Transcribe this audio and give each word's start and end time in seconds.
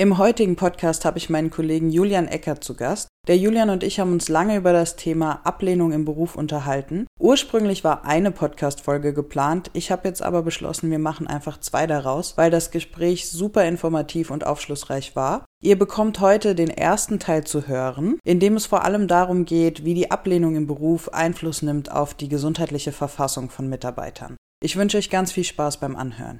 Im 0.00 0.16
heutigen 0.16 0.54
Podcast 0.54 1.04
habe 1.04 1.18
ich 1.18 1.28
meinen 1.28 1.50
Kollegen 1.50 1.90
Julian 1.90 2.28
Eckert 2.28 2.62
zu 2.62 2.76
Gast. 2.76 3.08
Der 3.26 3.36
Julian 3.36 3.68
und 3.68 3.82
ich 3.82 3.98
haben 3.98 4.12
uns 4.12 4.28
lange 4.28 4.56
über 4.56 4.72
das 4.72 4.94
Thema 4.94 5.40
Ablehnung 5.42 5.90
im 5.90 6.04
Beruf 6.04 6.36
unterhalten. 6.36 7.08
Ursprünglich 7.18 7.82
war 7.82 8.04
eine 8.04 8.30
Podcast-Folge 8.30 9.12
geplant. 9.12 9.72
Ich 9.72 9.90
habe 9.90 10.06
jetzt 10.06 10.22
aber 10.22 10.42
beschlossen, 10.42 10.92
wir 10.92 11.00
machen 11.00 11.26
einfach 11.26 11.58
zwei 11.58 11.88
daraus, 11.88 12.36
weil 12.36 12.52
das 12.52 12.70
Gespräch 12.70 13.28
super 13.28 13.64
informativ 13.64 14.30
und 14.30 14.46
aufschlussreich 14.46 15.16
war. 15.16 15.44
Ihr 15.60 15.76
bekommt 15.76 16.20
heute 16.20 16.54
den 16.54 16.70
ersten 16.70 17.18
Teil 17.18 17.42
zu 17.42 17.66
hören, 17.66 18.20
in 18.22 18.38
dem 18.38 18.54
es 18.54 18.66
vor 18.66 18.84
allem 18.84 19.08
darum 19.08 19.46
geht, 19.46 19.84
wie 19.84 19.94
die 19.94 20.12
Ablehnung 20.12 20.54
im 20.54 20.68
Beruf 20.68 21.08
Einfluss 21.08 21.60
nimmt 21.60 21.90
auf 21.90 22.14
die 22.14 22.28
gesundheitliche 22.28 22.92
Verfassung 22.92 23.50
von 23.50 23.68
Mitarbeitern. 23.68 24.36
Ich 24.62 24.76
wünsche 24.76 24.98
euch 24.98 25.10
ganz 25.10 25.32
viel 25.32 25.42
Spaß 25.42 25.78
beim 25.78 25.96
Anhören. 25.96 26.38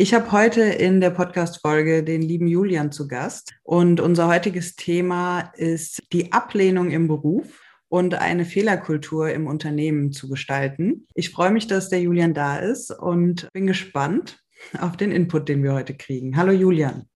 Ich 0.00 0.14
habe 0.14 0.30
heute 0.30 0.60
in 0.60 1.00
der 1.00 1.10
Podcast-Folge 1.10 2.04
den 2.04 2.22
lieben 2.22 2.46
Julian 2.46 2.92
zu 2.92 3.08
Gast 3.08 3.54
und 3.64 3.98
unser 3.98 4.28
heutiges 4.28 4.76
Thema 4.76 5.52
ist 5.56 6.04
die 6.12 6.30
Ablehnung 6.30 6.92
im 6.92 7.08
Beruf 7.08 7.60
und 7.88 8.14
eine 8.14 8.44
Fehlerkultur 8.44 9.32
im 9.32 9.48
Unternehmen 9.48 10.12
zu 10.12 10.28
gestalten. 10.28 11.08
Ich 11.14 11.30
freue 11.30 11.50
mich, 11.50 11.66
dass 11.66 11.88
der 11.88 12.00
Julian 12.00 12.32
da 12.32 12.58
ist 12.58 12.92
und 12.92 13.48
bin 13.52 13.66
gespannt 13.66 14.38
auf 14.78 14.96
den 14.96 15.10
Input, 15.10 15.48
den 15.48 15.64
wir 15.64 15.72
heute 15.72 15.94
kriegen. 15.94 16.36
Hallo 16.36 16.52
Julian. 16.52 17.08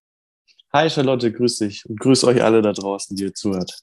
Hi 0.73 0.89
Charlotte, 0.89 1.31
grüß 1.31 1.59
dich 1.59 1.85
und 1.87 2.01
grüß 2.01 2.25
euch 2.25 2.43
alle 2.43 2.61
da 2.61 2.73
draußen, 2.73 3.15
die 3.15 3.23
ihr 3.23 3.33
zuhört. 3.33 3.79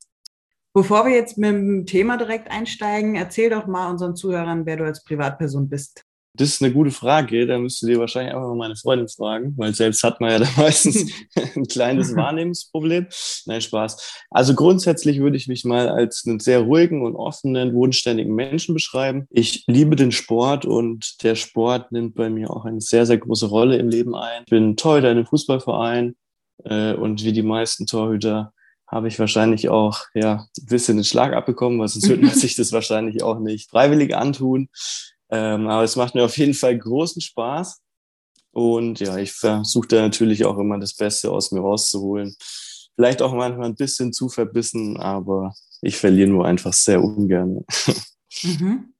Bevor 0.75 1.06
wir 1.06 1.15
jetzt 1.15 1.39
mit 1.39 1.53
dem 1.53 1.87
Thema 1.87 2.19
direkt 2.19 2.51
einsteigen, 2.51 3.15
erzähl 3.15 3.48
doch 3.48 3.67
mal 3.67 3.91
unseren 3.91 4.15
Zuhörern, 4.15 4.67
wer 4.67 4.77
du 4.77 4.84
als 4.84 5.03
Privatperson 5.05 5.71
bist. 5.71 6.05
Das 6.34 6.48
ist 6.48 6.62
eine 6.62 6.73
gute 6.73 6.91
Frage. 6.91 7.47
Da 7.47 7.59
müsst 7.59 7.83
ihr 7.83 7.89
dir 7.89 7.98
wahrscheinlich 7.98 8.33
einfach 8.33 8.48
mal 8.48 8.56
meine 8.56 8.77
Freundin 8.77 9.09
fragen, 9.09 9.55
weil 9.56 9.75
selbst 9.75 10.05
hat 10.05 10.20
man 10.20 10.31
ja 10.31 10.39
da 10.41 10.48
meistens 10.56 11.11
ein 11.56 11.67
kleines 11.67 12.14
Wahrnehmungsproblem. 12.17 13.06
Nein, 13.47 13.61
Spaß. 13.61 14.25
Also 14.31 14.55
grundsätzlich 14.55 15.20
würde 15.20 15.37
ich 15.37 15.48
mich 15.48 15.64
mal 15.64 15.89
als 15.89 16.25
einen 16.27 16.41
sehr 16.41 16.61
ruhigen 16.61 17.03
und 17.03 17.17
offenen, 17.17 17.72
bodenständigen 17.72 18.34
Menschen 18.34 18.75
beschreiben. 18.75 19.27
Ich 19.31 19.64
liebe 19.67 19.97
den 19.97 20.12
Sport 20.12 20.64
und 20.64 21.22
der 21.22 21.34
Sport 21.34 21.92
nimmt 21.92 22.14
bei 22.14 22.31
mir 22.31 22.50
auch 22.50 22.65
eine 22.65 22.81
sehr, 22.81 23.06
sehr 23.06 23.19
große 23.19 23.47
Rolle 23.47 23.77
im 23.77 23.89
Leben 23.89 24.15
ein. 24.15 24.42
Ich 24.44 24.50
bin 24.50 24.77
Torhüter 24.77 25.11
in 25.11 25.19
einem 25.19 25.27
Fußballverein 25.27 26.15
äh, 26.65 26.94
und 26.94 27.25
wie 27.25 27.33
die 27.33 27.42
meisten 27.42 27.87
Torhüter 27.87 28.53
habe 28.91 29.09
ich 29.09 29.19
wahrscheinlich 29.19 29.69
auch 29.69 30.00
ja, 30.15 30.47
ein 30.59 30.67
bisschen 30.67 30.97
den 30.97 31.05
Schlag 31.05 31.33
abbekommen, 31.33 31.78
weil 31.78 31.89
sonst 31.89 32.09
würde 32.09 32.25
man 32.25 32.34
sich 32.34 32.56
das 32.56 32.72
wahrscheinlich 32.72 33.22
auch 33.22 33.39
nicht 33.39 33.70
freiwillig 33.70 34.17
antun. 34.17 34.69
Ähm, 35.31 35.69
aber 35.69 35.84
es 35.84 35.97
macht 35.97 36.14
mir 36.14 36.25
auf 36.25 36.36
jeden 36.36 36.55
Fall 36.55 36.77
großen 36.77 37.23
Spaß. 37.23 37.81
Und 38.53 39.00
ja, 39.00 39.17
ich 39.19 39.33
versuche 39.33 39.89
da 39.89 40.03
natürlich 40.03 40.45
auch 40.45 40.59
immer 40.59 40.78
das 40.78 40.95
Beste 40.95 41.31
aus 41.31 41.53
mir 41.53 41.61
rauszuholen. 41.61 42.34
Vielleicht 42.97 43.22
auch 43.22 43.33
manchmal 43.33 43.69
ein 43.69 43.77
bisschen 43.77 44.12
zu 44.12 44.28
verbissen, 44.28 44.97
aber 44.97 45.55
ich 45.83 45.97
verliere 45.97 46.28
nur 46.28 46.47
einfach 46.47 46.72
sehr 46.72 47.03
ungern. 47.03 47.64
Mhm. 48.44 48.94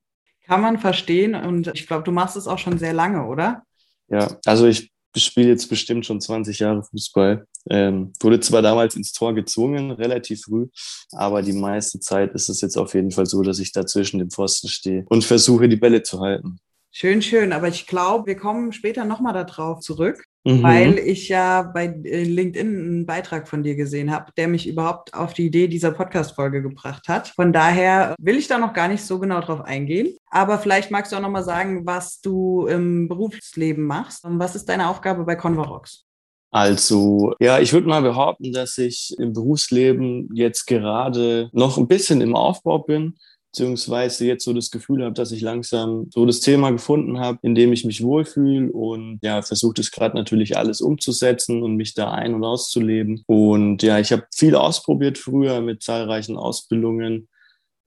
Kann 0.44 0.60
man 0.60 0.81
verstehen 0.81 1.37
und 1.37 1.69
ich 1.69 1.87
glaube, 1.87 2.03
du 2.03 2.10
machst 2.10 2.37
es 2.37 2.49
auch 2.49 2.59
schon 2.59 2.78
sehr 2.78 2.93
lange, 2.93 3.26
oder? 3.26 3.62
Ja, 4.09 4.38
also 4.44 4.66
ich 4.66 4.91
spiele 5.16 5.50
jetzt 5.50 5.69
bestimmt 5.69 6.05
schon 6.05 6.21
20 6.21 6.59
Jahre 6.59 6.82
Fußball. 6.82 7.47
Ähm, 7.69 8.12
wurde 8.21 8.41
zwar 8.41 8.62
damals 8.62 8.97
ins 8.97 9.12
Tor 9.12 9.34
gezwungen, 9.34 9.91
relativ 9.91 10.43
früh, 10.44 10.69
aber 11.12 11.43
die 11.43 11.53
meiste 11.53 12.00
Zeit 12.00 12.32
ist 12.32 12.48
es 12.48 12.62
jetzt 12.62 12.78
auf 12.78 12.94
jeden 12.94 13.10
Fall 13.10 13.26
so, 13.26 13.43
dass 13.43 13.59
ich 13.59 13.72
da 13.72 13.84
zwischen 13.84 14.19
dem 14.19 14.31
Pfosten 14.31 14.69
stehe 14.69 15.04
und 15.09 15.25
versuche, 15.25 15.69
die 15.69 15.76
Bälle 15.76 16.03
zu 16.03 16.20
halten. 16.20 16.59
Schön, 16.93 17.22
schön. 17.22 17.53
Aber 17.53 17.69
ich 17.69 17.87
glaube, 17.87 18.26
wir 18.26 18.37
kommen 18.37 18.72
später 18.72 19.04
nochmal 19.04 19.32
darauf 19.32 19.78
zurück, 19.78 20.25
mhm. 20.43 20.62
weil 20.65 20.99
ich 20.99 21.28
ja 21.28 21.62
bei 21.62 21.87
äh, 21.87 22.25
LinkedIn 22.25 22.66
einen 22.66 23.06
Beitrag 23.06 23.47
von 23.47 23.62
dir 23.62 23.76
gesehen 23.76 24.10
habe, 24.10 24.32
der 24.37 24.49
mich 24.49 24.66
überhaupt 24.66 25.15
auf 25.15 25.32
die 25.32 25.47
Idee 25.47 25.69
dieser 25.69 25.93
Podcast-Folge 25.93 26.62
gebracht 26.62 27.06
hat. 27.06 27.28
Von 27.28 27.53
daher 27.53 28.16
will 28.19 28.37
ich 28.37 28.49
da 28.49 28.59
noch 28.59 28.72
gar 28.72 28.88
nicht 28.88 29.04
so 29.04 29.20
genau 29.20 29.41
drauf 29.41 29.60
eingehen. 29.60 30.16
Aber 30.31 30.59
vielleicht 30.59 30.91
magst 30.91 31.12
du 31.12 31.16
auch 31.16 31.20
nochmal 31.20 31.44
sagen, 31.44 31.87
was 31.87 32.20
du 32.20 32.66
im 32.66 33.06
Berufsleben 33.06 33.84
machst. 33.84 34.25
Und 34.25 34.41
was 34.41 34.56
ist 34.56 34.69
deine 34.69 34.88
Aufgabe 34.88 35.25
bei 35.25 35.37
Convarox? 35.37 36.09
Also, 36.50 37.34
ja, 37.38 37.61
ich 37.61 37.72
würde 37.72 37.87
mal 37.87 38.03
behaupten, 38.03 38.53
dass 38.53 38.77
ich 38.77 39.15
im 39.19 39.33
Berufsleben 39.33 40.28
jetzt 40.34 40.66
gerade 40.66 41.49
noch 41.53 41.78
ein 41.78 41.87
bisschen 41.87 42.21
im 42.21 42.34
Aufbau 42.34 42.81
bin 42.81 43.15
beziehungsweise 43.53 44.27
jetzt 44.27 44.44
so 44.44 44.53
das 44.53 44.71
Gefühl 44.71 45.05
habe, 45.05 45.15
dass 45.15 45.33
ich 45.33 45.41
langsam 45.41 46.06
so 46.15 46.25
das 46.25 46.41
Thema 46.41 46.71
gefunden 46.71 47.19
habe, 47.19 47.38
in 47.43 47.55
dem 47.55 47.72
ich 47.72 47.84
mich 47.84 48.03
wohlfühle 48.03 48.71
und 48.71 49.19
ja, 49.22 49.43
versuche 49.43 49.75
das 49.75 49.91
gerade 49.91 50.16
natürlich 50.16 50.56
alles 50.56 50.81
umzusetzen 50.81 51.62
und 51.62 51.77
mich 51.77 51.94
da 51.94 52.12
ein- 52.12 52.34
und 52.34 52.44
auszuleben. 52.44 53.22
Und 53.27 53.82
ja, 53.82 53.99
ich 53.99 54.12
habe 54.12 54.25
viel 54.34 54.55
ausprobiert 54.55 55.19
früher 55.19 55.61
mit 55.61 55.82
zahlreichen 55.82 56.37
Ausbildungen. 56.37 57.28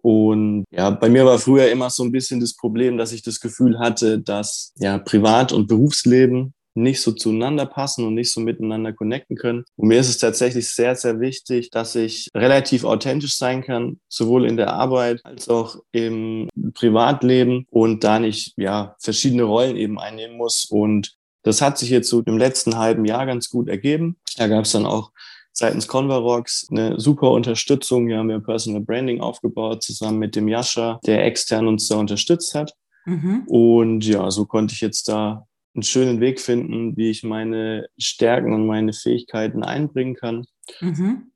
Und 0.01 0.65
ja, 0.69 0.89
bei 0.89 1.09
mir 1.09 1.25
war 1.25 1.39
früher 1.39 1.71
immer 1.71 1.89
so 1.89 2.03
ein 2.03 2.11
bisschen 2.11 2.41
das 2.41 2.55
Problem, 2.55 2.97
dass 2.97 3.13
ich 3.13 3.21
das 3.21 3.39
Gefühl 3.39 3.79
hatte, 3.79 4.19
dass 4.19 4.73
ja 4.77 4.97
Privat- 4.97 5.53
und 5.53 5.67
Berufsleben 5.67 6.53
nicht 6.75 7.01
so 7.01 7.11
zueinander 7.11 7.65
passen 7.65 8.05
und 8.05 8.15
nicht 8.15 8.31
so 8.31 8.41
miteinander 8.41 8.93
connecten 8.93 9.35
können. 9.35 9.63
Und 9.75 9.87
mir 9.89 9.99
ist 9.99 10.09
es 10.09 10.17
tatsächlich 10.17 10.69
sehr, 10.69 10.95
sehr 10.95 11.19
wichtig, 11.19 11.69
dass 11.69 11.95
ich 11.95 12.29
relativ 12.33 12.83
authentisch 12.83 13.37
sein 13.37 13.63
kann, 13.63 13.99
sowohl 14.09 14.45
in 14.45 14.57
der 14.57 14.73
Arbeit 14.73 15.21
als 15.23 15.49
auch 15.49 15.77
im 15.91 16.49
Privatleben 16.73 17.67
und 17.69 18.03
da 18.03 18.19
nicht, 18.19 18.53
ja, 18.57 18.95
verschiedene 18.99 19.43
Rollen 19.43 19.75
eben 19.75 19.99
einnehmen 19.99 20.37
muss. 20.37 20.65
Und 20.65 21.15
das 21.43 21.61
hat 21.61 21.77
sich 21.77 21.89
jetzt 21.89 22.09
so 22.09 22.21
im 22.21 22.37
letzten 22.37 22.77
halben 22.77 23.05
Jahr 23.05 23.25
ganz 23.25 23.49
gut 23.49 23.67
ergeben. 23.69 24.17
Da 24.37 24.47
gab 24.47 24.65
es 24.65 24.71
dann 24.71 24.85
auch 24.85 25.11
seitens 25.51 25.87
Convarox 25.87 26.67
eine 26.71 26.99
super 26.99 27.31
Unterstützung. 27.31 28.07
Wir 28.07 28.17
haben 28.17 28.29
ja 28.29 28.39
Personal 28.39 28.81
Branding 28.81 29.21
aufgebaut, 29.21 29.83
zusammen 29.83 30.17
mit 30.17 30.35
dem 30.35 30.47
Jascha, 30.47 30.99
der 31.05 31.25
extern 31.25 31.67
uns 31.67 31.87
da 31.87 31.97
unterstützt 31.97 32.55
hat. 32.55 32.73
Mhm. 33.05 33.43
Und 33.47 34.05
ja, 34.05 34.31
so 34.31 34.45
konnte 34.45 34.73
ich 34.73 34.81
jetzt 34.81 35.07
da 35.07 35.45
einen 35.75 35.83
schönen 35.83 36.19
Weg 36.19 36.39
finden, 36.39 36.95
wie 36.97 37.09
ich 37.09 37.23
meine 37.23 37.87
Stärken 37.97 38.53
und 38.53 38.67
meine 38.67 38.93
Fähigkeiten 38.93 39.63
einbringen 39.63 40.15
kann. 40.15 40.45
Mhm. 40.81 41.31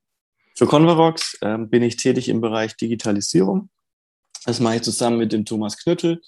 Für 0.55 0.67
Convarox 0.67 1.37
äh, 1.41 1.57
bin 1.57 1.83
ich 1.83 1.97
tätig 1.97 2.29
im 2.29 2.41
Bereich 2.41 2.75
Digitalisierung. 2.77 3.69
Das 4.45 4.59
mache 4.59 4.77
ich 4.77 4.81
zusammen 4.81 5.17
mit 5.17 5.33
dem 5.33 5.45
Thomas 5.45 5.77
Knüttel. 5.77 6.21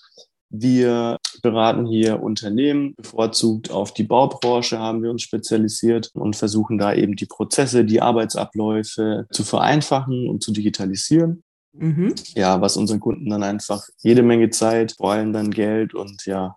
Wir 0.51 1.17
beraten 1.43 1.85
hier 1.85 2.21
Unternehmen, 2.21 2.95
bevorzugt 2.95 3.69
auf 3.69 3.93
die 3.93 4.03
Baubranche 4.03 4.79
haben 4.79 5.03
wir 5.03 5.11
uns 5.11 5.21
spezialisiert 5.21 6.09
und 6.15 6.35
versuchen 6.35 6.79
da 6.79 6.93
eben 6.93 7.15
die 7.15 7.27
Prozesse, 7.27 7.85
die 7.85 8.01
Arbeitsabläufe 8.01 9.27
zu 9.31 9.43
vereinfachen 9.43 10.27
und 10.27 10.43
zu 10.43 10.51
digitalisieren. 10.51 11.43
Mhm. 11.73 12.15
Ja, 12.33 12.61
was 12.61 12.77
unseren 12.77 12.99
Kunden 12.99 13.29
dann 13.29 13.43
einfach 13.43 13.87
jede 13.99 14.23
Menge 14.23 14.49
Zeit, 14.49 14.93
vor 14.97 15.11
allem 15.11 15.33
dann 15.33 15.51
Geld 15.51 15.93
und 15.93 16.25
ja, 16.25 16.55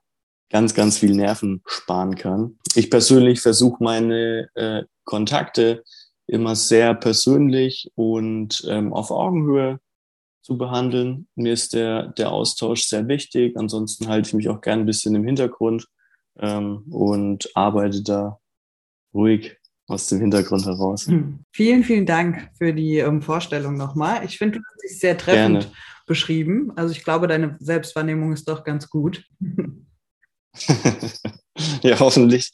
ganz, 0.52 0.74
ganz 0.74 0.98
viel 0.98 1.16
Nerven 1.16 1.62
sparen 1.66 2.14
kann. 2.14 2.58
Ich 2.74 2.90
persönlich 2.90 3.40
versuche 3.40 3.82
meine 3.82 4.48
äh, 4.54 4.82
Kontakte 5.04 5.82
immer 6.26 6.54
sehr 6.54 6.94
persönlich 6.94 7.90
und 7.94 8.62
ähm, 8.68 8.92
auf 8.92 9.10
Augenhöhe 9.10 9.80
zu 10.42 10.58
behandeln. 10.58 11.26
Mir 11.34 11.54
ist 11.54 11.72
der, 11.72 12.08
der 12.08 12.30
Austausch 12.30 12.84
sehr 12.84 13.08
wichtig. 13.08 13.56
Ansonsten 13.56 14.08
halte 14.08 14.28
ich 14.28 14.34
mich 14.34 14.48
auch 14.48 14.60
gern 14.60 14.80
ein 14.80 14.86
bisschen 14.86 15.14
im 15.14 15.24
Hintergrund 15.24 15.86
ähm, 16.38 16.84
und 16.90 17.48
arbeite 17.54 18.02
da 18.02 18.38
ruhig 19.14 19.56
aus 19.88 20.06
dem 20.08 20.20
Hintergrund 20.20 20.66
heraus. 20.66 21.06
Hm. 21.06 21.40
Vielen, 21.52 21.82
vielen 21.82 22.06
Dank 22.06 22.50
für 22.58 22.72
die 22.72 22.98
ähm, 22.98 23.22
Vorstellung 23.22 23.76
nochmal. 23.76 24.24
Ich 24.24 24.38
finde, 24.38 24.58
du 24.58 24.64
hast 24.64 24.82
dich 24.82 24.98
sehr 25.00 25.16
treffend 25.16 25.60
Gerne. 25.60 25.76
beschrieben. 26.06 26.72
Also 26.76 26.92
ich 26.92 27.04
glaube, 27.04 27.26
deine 27.26 27.56
Selbstwahrnehmung 27.58 28.32
ist 28.32 28.48
doch 28.48 28.64
ganz 28.64 28.88
gut. 28.90 29.24
ja, 31.82 31.98
hoffentlich. 31.98 32.50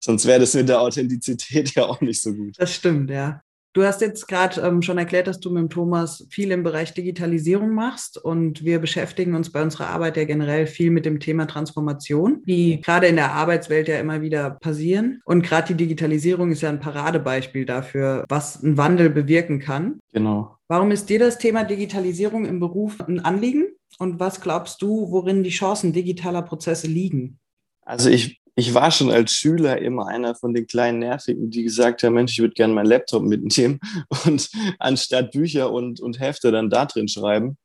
Sonst 0.00 0.26
wäre 0.26 0.40
das 0.40 0.54
mit 0.54 0.68
der 0.68 0.80
Authentizität 0.80 1.74
ja 1.74 1.86
auch 1.86 2.00
nicht 2.00 2.22
so 2.22 2.32
gut. 2.32 2.54
Das 2.58 2.74
stimmt, 2.74 3.10
ja. 3.10 3.40
Du 3.76 3.84
hast 3.84 4.00
jetzt 4.00 4.26
gerade 4.26 4.62
ähm, 4.62 4.80
schon 4.80 4.96
erklärt, 4.96 5.26
dass 5.26 5.38
du 5.38 5.50
mit 5.50 5.60
dem 5.60 5.68
Thomas 5.68 6.26
viel 6.30 6.50
im 6.50 6.62
Bereich 6.62 6.94
Digitalisierung 6.94 7.74
machst 7.74 8.16
und 8.16 8.64
wir 8.64 8.78
beschäftigen 8.78 9.34
uns 9.34 9.52
bei 9.52 9.62
unserer 9.62 9.88
Arbeit 9.88 10.16
ja 10.16 10.24
generell 10.24 10.66
viel 10.66 10.90
mit 10.90 11.04
dem 11.04 11.20
Thema 11.20 11.46
Transformation, 11.46 12.42
die 12.46 12.80
gerade 12.80 13.06
in 13.06 13.16
der 13.16 13.32
Arbeitswelt 13.32 13.88
ja 13.88 13.98
immer 13.98 14.22
wieder 14.22 14.52
passieren. 14.62 15.20
Und 15.26 15.42
gerade 15.42 15.74
die 15.74 15.84
Digitalisierung 15.84 16.52
ist 16.52 16.62
ja 16.62 16.70
ein 16.70 16.80
Paradebeispiel 16.80 17.66
dafür, 17.66 18.24
was 18.30 18.62
ein 18.62 18.78
Wandel 18.78 19.10
bewirken 19.10 19.58
kann. 19.58 19.98
Genau. 20.10 20.56
Warum 20.68 20.90
ist 20.90 21.10
dir 21.10 21.18
das 21.18 21.36
Thema 21.36 21.62
Digitalisierung 21.62 22.46
im 22.46 22.60
Beruf 22.60 23.02
ein 23.02 23.20
Anliegen? 23.20 23.66
Und 23.98 24.20
was 24.20 24.40
glaubst 24.40 24.82
du, 24.82 25.10
worin 25.10 25.42
die 25.42 25.50
Chancen 25.50 25.92
digitaler 25.92 26.42
Prozesse 26.42 26.86
liegen? 26.86 27.38
Also 27.82 28.10
ich 28.10 28.40
ich 28.58 28.72
war 28.72 28.90
schon 28.90 29.10
als 29.10 29.32
Schüler 29.32 29.78
immer 29.82 30.08
einer 30.08 30.34
von 30.34 30.54
den 30.54 30.66
kleinen 30.66 31.00
Nervigen, 31.00 31.50
die 31.50 31.62
gesagt 31.62 32.02
haben, 32.02 32.14
Mensch, 32.14 32.32
ich 32.32 32.38
würde 32.38 32.54
gerne 32.54 32.72
meinen 32.72 32.86
Laptop 32.86 33.22
mitnehmen 33.22 33.78
und 34.24 34.50
anstatt 34.78 35.32
Bücher 35.32 35.70
und, 35.70 36.00
und 36.00 36.18
Hefte 36.18 36.50
dann 36.50 36.70
da 36.70 36.86
drin 36.86 37.06
schreiben. 37.06 37.58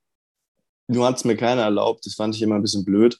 Nur 0.87 1.07
hat 1.07 1.15
es 1.15 1.23
mir 1.23 1.37
keiner 1.37 1.61
erlaubt. 1.61 2.05
Das 2.05 2.15
fand 2.15 2.35
ich 2.35 2.41
immer 2.41 2.55
ein 2.55 2.61
bisschen 2.61 2.83
blöd. 2.83 3.17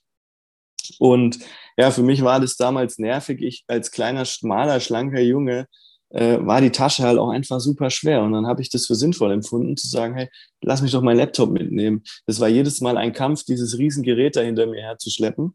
Und 0.99 1.39
ja, 1.77 1.91
für 1.91 2.03
mich 2.03 2.21
war 2.23 2.41
das 2.41 2.57
damals 2.57 2.97
nervig. 2.97 3.41
Ich 3.41 3.63
als 3.67 3.91
kleiner, 3.91 4.25
schmaler, 4.25 4.81
schlanker 4.81 5.21
Junge 5.21 5.67
äh, 6.13 6.37
war 6.41 6.61
die 6.61 6.71
Tasche 6.71 7.03
halt 7.03 7.17
auch 7.17 7.29
einfach 7.29 7.59
super 7.59 7.89
schwer. 7.89 8.21
Und 8.23 8.33
dann 8.33 8.47
habe 8.47 8.61
ich 8.61 8.69
das 8.69 8.85
für 8.85 8.95
sinnvoll 8.95 9.31
empfunden, 9.31 9.77
zu 9.77 9.87
sagen, 9.87 10.15
hey, 10.15 10.29
lass 10.61 10.81
mich 10.81 10.91
doch 10.91 11.01
meinen 11.01 11.17
Laptop 11.17 11.51
mitnehmen. 11.51 12.03
Das 12.25 12.39
war 12.39 12.47
jedes 12.47 12.81
Mal 12.81 12.97
ein 12.97 13.13
Kampf, 13.13 13.43
dieses 13.43 13.77
Riesengerät 13.77 14.35
da 14.35 14.41
hinter 14.41 14.67
mir 14.67 14.81
herzuschleppen. 14.81 15.53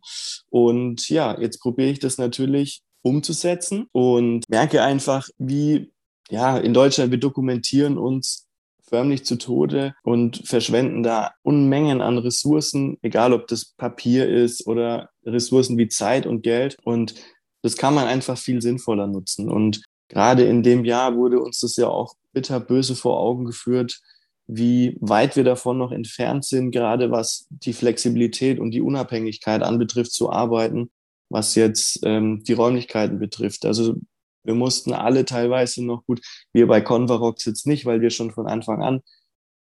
Und 0.48 1.08
ja, 1.08 1.38
jetzt 1.40 1.60
probiere 1.60 1.90
ich 1.90 1.98
das 1.98 2.18
natürlich 2.18 2.82
umzusetzen 3.02 3.86
und 3.92 4.44
merke 4.48 4.82
einfach, 4.82 5.28
wie, 5.38 5.92
ja, 6.28 6.58
in 6.58 6.74
Deutschland, 6.74 7.12
wir 7.12 7.20
dokumentieren 7.20 7.98
uns 7.98 8.46
förmlich 8.88 9.24
zu 9.24 9.36
Tode 9.36 9.94
und 10.02 10.42
verschwenden 10.46 11.02
da 11.02 11.32
Unmengen 11.42 12.00
an 12.00 12.18
Ressourcen, 12.18 12.98
egal 13.02 13.32
ob 13.32 13.48
das 13.48 13.74
Papier 13.76 14.28
ist 14.28 14.66
oder 14.66 15.10
Ressourcen 15.24 15.76
wie 15.76 15.88
Zeit 15.88 16.26
und 16.26 16.42
Geld. 16.42 16.76
Und 16.84 17.14
das 17.62 17.76
kann 17.76 17.94
man 17.94 18.06
einfach 18.06 18.38
viel 18.38 18.62
sinnvoller 18.62 19.06
nutzen. 19.06 19.48
Und 19.48 19.82
gerade 20.08 20.44
in 20.44 20.62
dem 20.62 20.84
Jahr 20.84 21.16
wurde 21.16 21.40
uns 21.40 21.60
das 21.60 21.76
ja 21.76 21.88
auch 21.88 22.14
bitterböse 22.32 22.94
vor 22.96 23.18
Augen 23.18 23.44
geführt, 23.44 24.00
wie 24.46 24.96
weit 25.00 25.36
wir 25.36 25.44
davon 25.44 25.78
noch 25.78 25.90
entfernt 25.90 26.44
sind, 26.44 26.70
gerade 26.70 27.10
was 27.10 27.46
die 27.50 27.72
Flexibilität 27.72 28.60
und 28.60 28.70
die 28.70 28.80
Unabhängigkeit 28.80 29.62
anbetrifft 29.62 30.12
zu 30.12 30.30
arbeiten, 30.30 30.90
was 31.28 31.54
jetzt 31.56 32.00
ähm, 32.04 32.44
die 32.44 32.52
Räumlichkeiten 32.52 33.18
betrifft. 33.18 33.66
Also 33.66 33.96
wir 34.44 34.54
mussten 34.54 34.92
alle 34.92 35.24
teilweise 35.24 35.84
noch 35.84 36.04
gut, 36.06 36.20
wir 36.52 36.68
bei 36.68 36.80
Convarox 36.80 37.44
jetzt 37.44 37.66
nicht, 37.66 37.84
weil 37.86 38.00
wir 38.00 38.10
schon 38.10 38.30
von 38.30 38.46
Anfang 38.46 38.82
an 38.82 39.00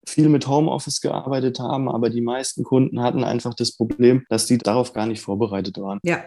viel 0.07 0.29
mit 0.29 0.47
Homeoffice 0.47 1.01
gearbeitet 1.01 1.59
haben, 1.61 1.89
aber 1.89 2.11
die 2.11 2.21
meisten 2.21 2.65
Kunden 2.65 3.03
hatten 3.03 3.25
einfach 3.25 3.55
das 3.55 3.77
Problem, 3.77 4.25
dass 4.29 4.47
die 4.47 4.59
darauf 4.59 4.93
gar 4.93 5.07
nicht 5.07 5.21
vorbereitet 5.21 5.79
waren. 5.79 5.99
Ja, 6.03 6.23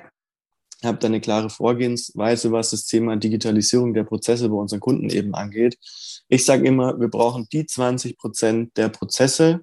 habe 0.86 0.98
da 0.98 1.08
eine 1.08 1.22
klare 1.22 1.50
Vorgehensweise, 1.50 2.52
was 2.52 2.72
das 2.72 2.86
Thema 2.86 3.16
Digitalisierung 3.16 3.94
der 3.94 4.04
Prozesse 4.04 4.50
bei 4.50 4.56
unseren 4.56 4.80
Kunden 4.80 5.10
eben 5.10 5.36
angeht. 5.36 5.78
Ich 6.28 6.46
sage 6.46 6.68
immer, 6.68 7.00
wir 7.00 7.08
brauchen 7.08 7.48
die 7.52 7.66
20 7.66 8.18
Prozent 8.18 8.78
der 8.78 8.90
Prozesse, 8.90 9.62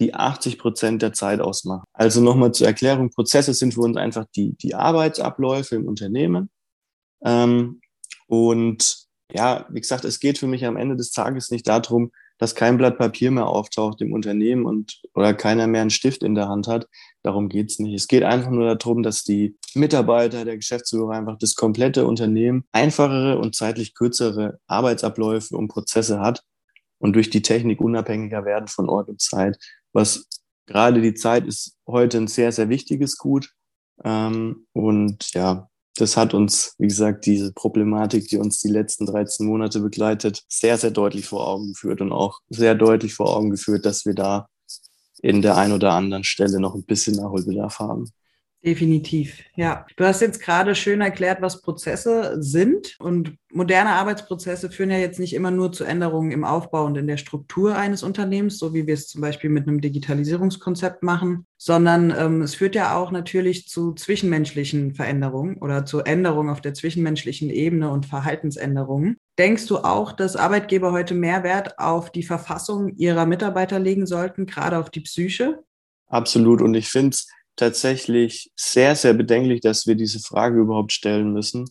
die 0.00 0.14
80 0.14 0.58
Prozent 0.58 1.02
der 1.02 1.12
Zeit 1.12 1.40
ausmachen. 1.40 1.84
Also 1.92 2.20
nochmal 2.20 2.52
zur 2.52 2.66
Erklärung, 2.66 3.10
Prozesse 3.10 3.54
sind 3.54 3.74
für 3.74 3.80
uns 3.80 3.96
einfach 3.96 4.26
die, 4.34 4.54
die 4.56 4.74
Arbeitsabläufe 4.74 5.74
im 5.76 5.86
Unternehmen. 5.86 6.50
Ähm, 7.24 7.80
und 8.26 9.06
ja, 9.32 9.66
wie 9.70 9.80
gesagt, 9.80 10.04
es 10.04 10.20
geht 10.20 10.38
für 10.38 10.46
mich 10.46 10.64
am 10.64 10.76
Ende 10.76 10.96
des 10.96 11.10
Tages 11.10 11.50
nicht 11.50 11.66
darum, 11.66 12.12
dass 12.38 12.54
kein 12.54 12.76
Blatt 12.76 12.98
Papier 12.98 13.30
mehr 13.30 13.46
auftaucht 13.46 14.00
im 14.00 14.12
Unternehmen 14.12 14.66
und 14.66 15.00
oder 15.14 15.34
keiner 15.34 15.66
mehr 15.66 15.80
einen 15.80 15.90
Stift 15.90 16.22
in 16.22 16.34
der 16.34 16.48
Hand 16.48 16.68
hat. 16.68 16.86
Darum 17.22 17.48
geht's 17.48 17.78
nicht. 17.78 17.94
Es 17.94 18.08
geht 18.08 18.22
einfach 18.22 18.50
nur 18.50 18.74
darum, 18.74 19.02
dass 19.02 19.22
die 19.22 19.56
Mitarbeiter, 19.74 20.44
der 20.44 20.56
Geschäftsführer 20.56 21.10
einfach 21.10 21.38
das 21.38 21.54
komplette 21.54 22.06
Unternehmen 22.06 22.64
einfachere 22.72 23.38
und 23.38 23.54
zeitlich 23.54 23.94
kürzere 23.94 24.58
Arbeitsabläufe 24.66 25.56
und 25.56 25.68
Prozesse 25.68 26.20
hat 26.20 26.42
und 26.98 27.14
durch 27.14 27.30
die 27.30 27.42
Technik 27.42 27.80
unabhängiger 27.80 28.44
werden 28.44 28.68
von 28.68 28.88
Ort 28.88 29.08
und 29.08 29.20
Zeit. 29.20 29.58
Was 29.92 30.28
gerade 30.66 31.00
die 31.00 31.14
Zeit 31.14 31.46
ist 31.46 31.76
heute 31.86 32.18
ein 32.18 32.26
sehr, 32.26 32.52
sehr 32.52 32.68
wichtiges 32.68 33.16
Gut. 33.16 33.52
Ähm, 34.04 34.66
und 34.72 35.32
ja, 35.32 35.68
das 35.96 36.16
hat 36.16 36.34
uns, 36.34 36.74
wie 36.78 36.86
gesagt, 36.86 37.26
diese 37.26 37.52
Problematik, 37.52 38.28
die 38.28 38.38
uns 38.38 38.60
die 38.60 38.68
letzten 38.68 39.06
13 39.06 39.46
Monate 39.46 39.80
begleitet, 39.80 40.44
sehr, 40.48 40.78
sehr 40.78 40.90
deutlich 40.90 41.26
vor 41.26 41.48
Augen 41.48 41.72
geführt 41.72 42.00
und 42.00 42.12
auch 42.12 42.40
sehr 42.48 42.74
deutlich 42.74 43.14
vor 43.14 43.34
Augen 43.36 43.50
geführt, 43.50 43.86
dass 43.86 44.06
wir 44.06 44.14
da 44.14 44.48
in 45.22 45.42
der 45.42 45.56
einen 45.56 45.72
oder 45.72 45.92
anderen 45.92 46.24
Stelle 46.24 46.60
noch 46.60 46.74
ein 46.74 46.84
bisschen 46.84 47.16
Nachholbedarf 47.16 47.78
haben. 47.78 48.10
Definitiv, 48.64 49.44
ja. 49.54 49.86
Du 49.96 50.04
hast 50.04 50.20
jetzt 50.20 50.40
gerade 50.40 50.74
schön 50.74 51.00
erklärt, 51.00 51.40
was 51.40 51.62
Prozesse 51.62 52.42
sind. 52.42 52.96
Und 52.98 53.36
moderne 53.52 53.90
Arbeitsprozesse 53.90 54.70
führen 54.70 54.90
ja 54.90 54.98
jetzt 54.98 55.20
nicht 55.20 55.34
immer 55.34 55.52
nur 55.52 55.70
zu 55.70 55.84
Änderungen 55.84 56.32
im 56.32 56.42
Aufbau 56.42 56.84
und 56.84 56.96
in 56.96 57.06
der 57.06 57.16
Struktur 57.16 57.76
eines 57.76 58.02
Unternehmens, 58.02 58.58
so 58.58 58.74
wie 58.74 58.88
wir 58.88 58.94
es 58.94 59.06
zum 59.06 59.20
Beispiel 59.20 59.50
mit 59.50 59.68
einem 59.68 59.80
Digitalisierungskonzept 59.80 61.04
machen, 61.04 61.46
sondern 61.56 62.12
ähm, 62.18 62.42
es 62.42 62.56
führt 62.56 62.74
ja 62.74 62.96
auch 62.96 63.12
natürlich 63.12 63.68
zu 63.68 63.92
zwischenmenschlichen 63.92 64.94
Veränderungen 64.94 65.58
oder 65.58 65.84
zu 65.84 66.00
Änderungen 66.00 66.50
auf 66.50 66.60
der 66.60 66.74
zwischenmenschlichen 66.74 67.50
Ebene 67.50 67.90
und 67.90 68.06
Verhaltensänderungen. 68.06 69.16
Denkst 69.38 69.66
du 69.66 69.78
auch, 69.78 70.10
dass 70.10 70.34
Arbeitgeber 70.34 70.90
heute 70.90 71.14
mehr 71.14 71.44
Wert 71.44 71.78
auf 71.78 72.10
die 72.10 72.24
Verfassung 72.24 72.96
ihrer 72.96 73.26
Mitarbeiter 73.26 73.78
legen 73.78 74.06
sollten, 74.06 74.46
gerade 74.46 74.78
auf 74.78 74.90
die 74.90 75.02
Psyche? 75.02 75.62
Absolut. 76.08 76.62
Und 76.62 76.74
ich 76.74 76.88
finde 76.88 77.10
es 77.10 77.28
tatsächlich 77.56 78.50
sehr, 78.54 78.94
sehr 78.94 79.14
bedenklich, 79.14 79.60
dass 79.60 79.86
wir 79.86 79.94
diese 79.94 80.20
Frage 80.20 80.60
überhaupt 80.60 80.92
stellen 80.92 81.32
müssen. 81.32 81.64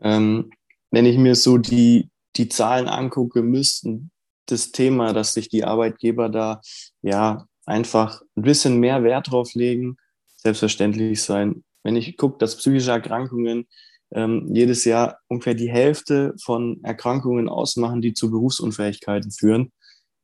Ähm, 0.00 0.50
wenn 0.90 1.06
ich 1.06 1.18
mir 1.18 1.34
so 1.34 1.58
die, 1.58 2.10
die 2.36 2.48
Zahlen 2.48 2.88
angucke, 2.88 3.42
müssten 3.42 4.10
das 4.46 4.70
Thema, 4.70 5.12
dass 5.12 5.34
sich 5.34 5.48
die 5.48 5.64
Arbeitgeber 5.64 6.28
da 6.28 6.60
ja 7.02 7.46
einfach 7.66 8.22
ein 8.36 8.42
bisschen 8.42 8.78
mehr 8.78 9.02
Wert 9.02 9.30
drauf 9.30 9.54
legen, 9.54 9.96
selbstverständlich 10.36 11.22
sein. 11.22 11.64
Wenn 11.82 11.96
ich 11.96 12.16
gucke, 12.16 12.38
dass 12.38 12.56
psychische 12.56 12.92
Erkrankungen 12.92 13.66
ähm, 14.12 14.48
jedes 14.54 14.84
Jahr 14.84 15.18
ungefähr 15.28 15.54
die 15.54 15.70
Hälfte 15.70 16.34
von 16.42 16.82
Erkrankungen 16.84 17.48
ausmachen, 17.48 18.00
die 18.00 18.14
zu 18.14 18.30
Berufsunfähigkeiten 18.30 19.32
führen, 19.32 19.72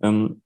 ähm, 0.03 0.43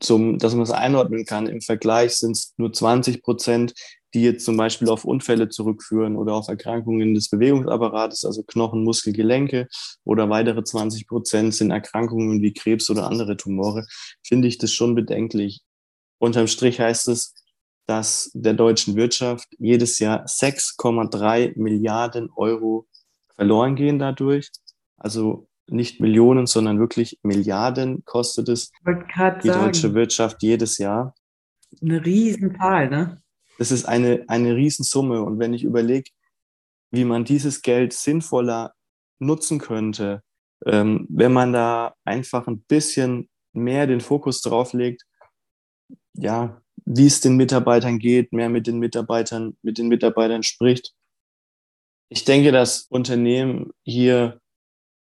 zum, 0.00 0.38
dass 0.38 0.54
man 0.54 0.62
es 0.62 0.70
einordnen 0.70 1.24
kann. 1.24 1.46
Im 1.46 1.60
Vergleich 1.60 2.16
sind 2.16 2.32
es 2.32 2.54
nur 2.56 2.72
20 2.72 3.22
Prozent, 3.22 3.74
die 4.14 4.22
jetzt 4.22 4.44
zum 4.44 4.56
Beispiel 4.56 4.88
auf 4.88 5.04
Unfälle 5.04 5.48
zurückführen 5.48 6.16
oder 6.16 6.34
auf 6.34 6.48
Erkrankungen 6.48 7.14
des 7.14 7.28
Bewegungsapparates, 7.28 8.24
also 8.24 8.42
Knochen, 8.42 8.82
Muskel, 8.82 9.12
Gelenke 9.12 9.68
oder 10.04 10.30
weitere 10.30 10.64
20 10.64 11.06
Prozent 11.06 11.54
sind 11.54 11.70
Erkrankungen 11.70 12.40
wie 12.40 12.54
Krebs 12.54 12.88
oder 12.88 13.08
andere 13.08 13.36
Tumore, 13.36 13.86
finde 14.22 14.48
ich 14.48 14.58
das 14.58 14.72
schon 14.72 14.94
bedenklich. 14.94 15.60
Unterm 16.18 16.46
Strich 16.46 16.80
heißt 16.80 17.08
es, 17.08 17.34
dass 17.86 18.30
der 18.34 18.54
deutschen 18.54 18.96
Wirtschaft 18.96 19.48
jedes 19.58 19.98
Jahr 19.98 20.24
6,3 20.24 21.52
Milliarden 21.56 22.30
Euro 22.36 22.86
verloren 23.36 23.76
gehen 23.76 23.98
dadurch. 23.98 24.50
Also 24.96 25.48
nicht 25.68 26.00
Millionen, 26.00 26.46
sondern 26.46 26.78
wirklich 26.78 27.18
Milliarden 27.22 28.04
kostet 28.04 28.48
es 28.48 28.70
die 28.86 29.48
sagen, 29.48 29.64
deutsche 29.64 29.94
Wirtschaft 29.94 30.42
jedes 30.42 30.78
Jahr. 30.78 31.14
Eine 31.82 32.04
Riesenzahl, 32.04 32.88
ne? 32.88 33.22
Das 33.58 33.70
ist 33.70 33.86
eine, 33.86 34.24
eine 34.28 34.54
Riesensumme. 34.54 35.22
Und 35.22 35.38
wenn 35.38 35.54
ich 35.54 35.64
überlege, 35.64 36.10
wie 36.90 37.04
man 37.04 37.24
dieses 37.24 37.62
Geld 37.62 37.92
sinnvoller 37.92 38.74
nutzen 39.18 39.58
könnte, 39.58 40.22
ähm, 40.64 41.06
wenn 41.08 41.32
man 41.32 41.52
da 41.52 41.94
einfach 42.04 42.46
ein 42.46 42.62
bisschen 42.62 43.28
mehr 43.52 43.86
den 43.86 44.00
Fokus 44.00 44.42
drauf 44.42 44.72
legt, 44.72 45.02
ja, 46.14 46.60
wie 46.84 47.06
es 47.06 47.20
den 47.20 47.36
Mitarbeitern 47.36 47.98
geht, 47.98 48.32
mehr 48.32 48.48
mit 48.48 48.66
den 48.66 48.78
Mitarbeitern, 48.78 49.56
mit 49.62 49.78
den 49.78 49.88
Mitarbeitern 49.88 50.42
spricht. 50.42 50.94
Ich 52.08 52.24
denke, 52.24 52.52
dass 52.52 52.82
Unternehmen 52.82 53.72
hier 53.82 54.40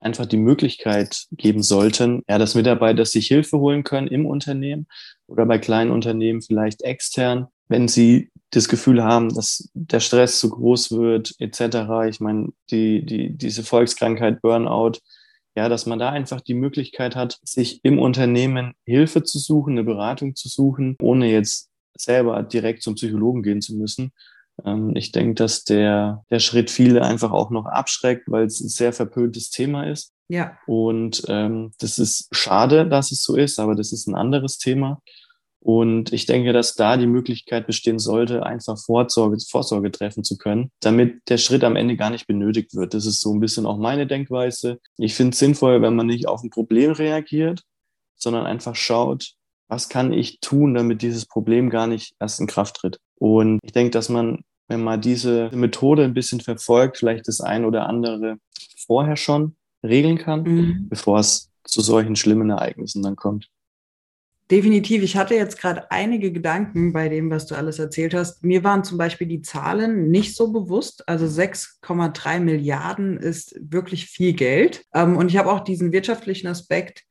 einfach 0.00 0.26
die 0.26 0.36
Möglichkeit 0.36 1.26
geben 1.32 1.62
sollten, 1.62 2.22
ja, 2.28 2.38
dass 2.38 2.54
Mitarbeiter 2.54 3.04
sich 3.04 3.28
Hilfe 3.28 3.58
holen 3.58 3.84
können 3.84 4.08
im 4.08 4.26
Unternehmen 4.26 4.86
oder 5.26 5.46
bei 5.46 5.58
kleinen 5.58 5.90
Unternehmen 5.90 6.42
vielleicht 6.42 6.82
extern, 6.82 7.46
wenn 7.68 7.88
sie 7.88 8.30
das 8.50 8.68
Gefühl 8.68 9.02
haben, 9.02 9.34
dass 9.34 9.68
der 9.74 10.00
Stress 10.00 10.38
zu 10.38 10.50
groß 10.50 10.92
wird, 10.92 11.34
etc. 11.38 12.08
Ich 12.08 12.20
meine, 12.20 12.50
die, 12.70 13.04
die, 13.04 13.36
diese 13.36 13.64
Volkskrankheit 13.64 14.40
Burnout, 14.40 14.98
ja, 15.56 15.68
dass 15.68 15.86
man 15.86 15.98
da 15.98 16.10
einfach 16.10 16.40
die 16.40 16.54
Möglichkeit 16.54 17.16
hat, 17.16 17.38
sich 17.42 17.80
im 17.82 17.98
Unternehmen 17.98 18.74
Hilfe 18.84 19.22
zu 19.22 19.38
suchen, 19.38 19.72
eine 19.72 19.84
Beratung 19.84 20.36
zu 20.36 20.48
suchen, 20.48 20.96
ohne 21.00 21.30
jetzt 21.30 21.70
selber 21.96 22.42
direkt 22.42 22.82
zum 22.82 22.94
Psychologen 22.94 23.42
gehen 23.42 23.62
zu 23.62 23.74
müssen. 23.74 24.12
Ähm, 24.64 24.94
ich 24.96 25.12
denke, 25.12 25.34
dass 25.34 25.64
der, 25.64 26.24
der 26.30 26.38
Schritt 26.38 26.70
viele 26.70 27.02
einfach 27.02 27.32
auch 27.32 27.50
noch 27.50 27.66
abschreckt, 27.66 28.24
weil 28.28 28.46
es 28.46 28.60
ein 28.60 28.68
sehr 28.68 28.92
verpöntes 28.92 29.50
Thema 29.50 29.84
ist. 29.84 30.12
Ja. 30.28 30.58
Und 30.66 31.24
ähm, 31.28 31.72
das 31.78 31.98
ist 31.98 32.28
schade, 32.32 32.88
dass 32.88 33.12
es 33.12 33.22
so 33.22 33.36
ist, 33.36 33.58
aber 33.58 33.74
das 33.74 33.92
ist 33.92 34.06
ein 34.06 34.14
anderes 34.14 34.58
Thema. 34.58 35.00
Und 35.60 36.12
ich 36.12 36.26
denke, 36.26 36.52
dass 36.52 36.74
da 36.74 36.96
die 36.96 37.08
Möglichkeit 37.08 37.66
bestehen 37.66 37.98
sollte, 37.98 38.46
einfach 38.46 38.78
Vorsorge, 38.78 39.38
Vorsorge 39.40 39.90
treffen 39.90 40.22
zu 40.22 40.38
können, 40.38 40.70
damit 40.80 41.28
der 41.28 41.38
Schritt 41.38 41.64
am 41.64 41.74
Ende 41.74 41.96
gar 41.96 42.10
nicht 42.10 42.28
benötigt 42.28 42.76
wird. 42.76 42.94
Das 42.94 43.04
ist 43.04 43.20
so 43.20 43.34
ein 43.34 43.40
bisschen 43.40 43.66
auch 43.66 43.76
meine 43.76 44.06
Denkweise. 44.06 44.78
Ich 44.96 45.14
finde 45.16 45.32
es 45.32 45.40
sinnvoll, 45.40 45.82
wenn 45.82 45.96
man 45.96 46.06
nicht 46.06 46.28
auf 46.28 46.44
ein 46.44 46.50
Problem 46.50 46.92
reagiert, 46.92 47.62
sondern 48.14 48.46
einfach 48.46 48.76
schaut, 48.76 49.32
was 49.68 49.88
kann 49.88 50.12
ich 50.12 50.38
tun, 50.38 50.74
damit 50.74 51.02
dieses 51.02 51.26
Problem 51.26 51.68
gar 51.68 51.88
nicht 51.88 52.14
erst 52.20 52.38
in 52.38 52.46
Kraft 52.46 52.76
tritt. 52.76 53.00
Und 53.18 53.60
ich 53.62 53.72
denke, 53.72 53.90
dass 53.90 54.08
man, 54.08 54.40
wenn 54.68 54.82
man 54.82 55.00
diese 55.00 55.50
Methode 55.52 56.04
ein 56.04 56.14
bisschen 56.14 56.40
verfolgt, 56.40 56.98
vielleicht 56.98 57.28
das 57.28 57.40
ein 57.40 57.64
oder 57.64 57.88
andere 57.88 58.36
vorher 58.86 59.16
schon 59.16 59.56
regeln 59.82 60.18
kann, 60.18 60.42
mhm. 60.42 60.86
bevor 60.88 61.18
es 61.18 61.50
zu 61.64 61.80
solchen 61.80 62.16
schlimmen 62.16 62.50
Ereignissen 62.50 63.02
dann 63.02 63.16
kommt. 63.16 63.50
Definitiv. 64.50 65.02
Ich 65.02 65.16
hatte 65.16 65.34
jetzt 65.34 65.58
gerade 65.58 65.90
einige 65.90 66.30
Gedanken 66.30 66.92
bei 66.92 67.08
dem, 67.08 67.30
was 67.30 67.46
du 67.46 67.56
alles 67.56 67.80
erzählt 67.80 68.14
hast. 68.14 68.44
Mir 68.44 68.62
waren 68.62 68.84
zum 68.84 68.96
Beispiel 68.96 69.26
die 69.26 69.42
Zahlen 69.42 70.08
nicht 70.08 70.36
so 70.36 70.52
bewusst. 70.52 71.08
Also 71.08 71.26
6,3 71.26 72.38
Milliarden 72.38 73.16
ist 73.16 73.56
wirklich 73.60 74.06
viel 74.06 74.34
Geld. 74.34 74.84
Ähm, 74.94 75.16
und 75.16 75.32
ich 75.32 75.36
habe 75.36 75.50
auch 75.50 75.60
diesen 75.60 75.90
wirtschaftlichen 75.90 76.46
Aspekt 76.46 77.02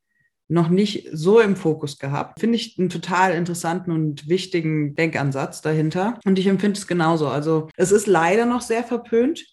noch 0.47 0.69
nicht 0.69 1.07
so 1.11 1.39
im 1.39 1.55
Fokus 1.55 1.97
gehabt. 1.97 2.39
Finde 2.39 2.57
ich 2.57 2.77
einen 2.77 2.89
total 2.89 3.33
interessanten 3.33 3.91
und 3.91 4.27
wichtigen 4.29 4.95
Denkansatz 4.95 5.61
dahinter. 5.61 6.19
Und 6.25 6.37
ich 6.37 6.47
empfinde 6.47 6.77
es 6.77 6.87
genauso. 6.87 7.27
Also 7.27 7.69
es 7.75 7.91
ist 7.91 8.07
leider 8.07 8.45
noch 8.45 8.61
sehr 8.61 8.83
verpönt 8.83 9.45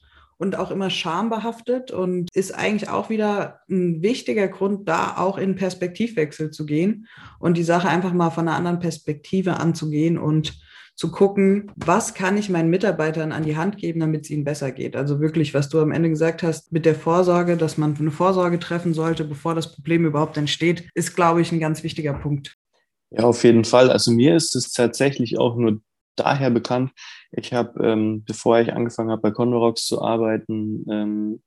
und 0.42 0.56
auch 0.56 0.70
immer 0.70 0.90
schambehaftet 0.90 1.92
und 1.92 2.28
ist 2.34 2.52
eigentlich 2.52 2.90
auch 2.90 3.11
wieder 3.11 3.61
ein 3.70 4.02
wichtiger 4.02 4.49
Grund, 4.49 4.88
da 4.88 5.16
auch 5.16 5.38
in 5.38 5.54
Perspektivwechsel 5.54 6.50
zu 6.50 6.66
gehen 6.66 7.06
und 7.38 7.56
die 7.56 7.62
Sache 7.62 7.88
einfach 7.88 8.12
mal 8.12 8.30
von 8.30 8.49
einer 8.49 8.56
anderen 8.56 8.80
Perspektive 8.80 9.61
anzugehen 9.61 10.18
und 10.18 10.61
zu 10.94 11.11
gucken, 11.11 11.70
was 11.76 12.14
kann 12.14 12.37
ich 12.37 12.50
meinen 12.50 12.70
Mitarbeitern 12.70 13.32
an 13.32 13.44
die 13.44 13.56
Hand 13.56 13.78
geben, 13.78 14.00
damit 14.00 14.22
es 14.22 14.30
ihnen 14.30 14.44
besser 14.44 14.70
geht. 14.72 14.94
Also 14.94 15.20
wirklich, 15.20 15.54
was 15.54 15.68
du 15.68 15.80
am 15.80 15.90
Ende 15.90 16.11
gesagt 16.11 16.42
hast 16.42 16.72
mit 16.72 16.84
der 16.84 16.94
Vorsorge, 16.94 17.56
dass 17.56 17.78
man 17.78 17.96
eine 17.99 18.11
Vorsorge 18.11 18.58
treffen 18.58 18.94
sollte, 18.94 19.25
bevor 19.25 19.54
das 19.54 19.75
Problem 19.75 20.04
überhaupt 20.04 20.37
entsteht, 20.37 20.88
ist, 20.94 21.16
glaube 21.16 21.40
ich, 21.40 21.50
ein 21.50 21.61
ganz 21.61 21.82
wichtiger 21.82 22.14
Punkt. 22.14 22.56
Ja, 23.11 23.25
auf 23.25 23.42
jeden 23.44 23.64
Fall. 23.64 23.90
Also 23.90 24.11
mir 24.11 24.37
ist 24.37 24.54
es 24.54 24.72
tatsächlich 24.72 25.38
auch 25.38 25.56
nur 25.56 25.80
daher 26.16 26.50
bekannt. 26.50 26.92
Ich 27.32 27.52
habe, 27.52 27.84
ähm, 27.84 28.25
bevor 28.25 28.61
ich 28.61 28.72
angefangen 28.72 29.11
habe, 29.11 29.22
bei 29.22 29.30
Condorox 29.30 29.87
zu 29.87 30.02
arbeiten, 30.02 30.84
ähm, 30.90 31.42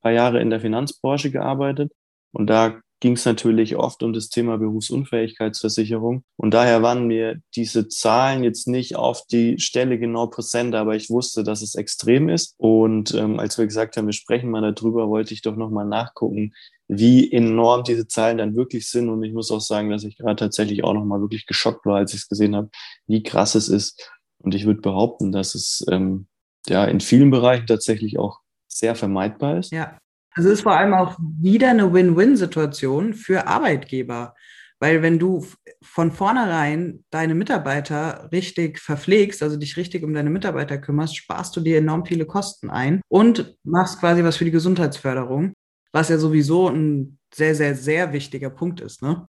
paar 0.00 0.12
Jahre 0.12 0.40
in 0.40 0.50
der 0.50 0.60
Finanzbranche 0.60 1.30
gearbeitet. 1.30 1.92
Und 2.32 2.48
da 2.48 2.80
ging 3.02 3.14
es 3.14 3.24
natürlich 3.24 3.74
oft 3.74 4.04
um 4.04 4.12
das 4.12 4.28
Thema 4.28 4.58
Berufsunfähigkeitsversicherung. 4.58 6.22
Und 6.36 6.54
daher 6.54 6.84
waren 6.84 7.08
mir 7.08 7.40
diese 7.56 7.88
Zahlen 7.88 8.44
jetzt 8.44 8.68
nicht 8.68 8.94
auf 8.94 9.26
die 9.26 9.58
Stelle 9.58 9.98
genau 9.98 10.28
präsent, 10.28 10.76
aber 10.76 10.94
ich 10.94 11.10
wusste, 11.10 11.42
dass 11.42 11.62
es 11.62 11.74
extrem 11.74 12.28
ist. 12.28 12.54
Und 12.58 13.12
ähm, 13.14 13.40
als 13.40 13.58
wir 13.58 13.66
gesagt 13.66 13.96
haben, 13.96 14.06
wir 14.06 14.12
sprechen 14.12 14.50
mal 14.52 14.72
darüber, 14.72 15.08
wollte 15.08 15.34
ich 15.34 15.42
doch 15.42 15.56
nochmal 15.56 15.84
nachgucken, 15.84 16.54
wie 16.86 17.32
enorm 17.32 17.82
diese 17.82 18.06
Zahlen 18.06 18.38
dann 18.38 18.54
wirklich 18.54 18.88
sind. 18.88 19.08
Und 19.08 19.24
ich 19.24 19.32
muss 19.32 19.50
auch 19.50 19.60
sagen, 19.60 19.90
dass 19.90 20.04
ich 20.04 20.16
gerade 20.16 20.36
tatsächlich 20.36 20.84
auch 20.84 20.94
nochmal 20.94 21.20
wirklich 21.20 21.46
geschockt 21.46 21.84
war, 21.84 21.96
als 21.96 22.14
ich 22.14 22.20
es 22.20 22.28
gesehen 22.28 22.54
habe, 22.54 22.70
wie 23.08 23.24
krass 23.24 23.56
es 23.56 23.68
ist. 23.68 24.12
Und 24.38 24.54
ich 24.54 24.64
würde 24.64 24.80
behaupten, 24.80 25.32
dass 25.32 25.56
es 25.56 25.84
ähm, 25.90 26.28
ja 26.68 26.84
in 26.84 27.00
vielen 27.00 27.32
Bereichen 27.32 27.66
tatsächlich 27.66 28.20
auch 28.20 28.38
sehr 28.68 28.94
vermeidbar 28.94 29.58
ist. 29.58 29.72
Ja. 29.72 29.98
Es 30.36 30.44
ist 30.44 30.62
vor 30.62 30.76
allem 30.76 30.94
auch 30.94 31.18
wieder 31.18 31.70
eine 31.70 31.92
Win-Win-Situation 31.92 33.14
für 33.14 33.46
Arbeitgeber. 33.46 34.34
Weil 34.82 35.00
wenn 35.00 35.20
du 35.20 35.46
von 35.80 36.10
vornherein 36.10 37.04
deine 37.10 37.36
Mitarbeiter 37.36 38.28
richtig 38.32 38.80
verpflegst, 38.80 39.40
also 39.40 39.56
dich 39.56 39.76
richtig 39.76 40.02
um 40.02 40.12
deine 40.12 40.28
Mitarbeiter 40.28 40.76
kümmerst, 40.76 41.16
sparst 41.16 41.54
du 41.54 41.60
dir 41.60 41.78
enorm 41.78 42.04
viele 42.04 42.26
Kosten 42.26 42.68
ein 42.68 43.00
und 43.08 43.56
machst 43.62 44.00
quasi 44.00 44.24
was 44.24 44.38
für 44.38 44.44
die 44.44 44.50
Gesundheitsförderung, 44.50 45.52
was 45.92 46.08
ja 46.08 46.18
sowieso 46.18 46.68
ein 46.68 47.20
sehr, 47.32 47.54
sehr, 47.54 47.76
sehr 47.76 48.12
wichtiger 48.12 48.50
Punkt 48.50 48.80
ist. 48.80 49.02
Ne? 49.02 49.24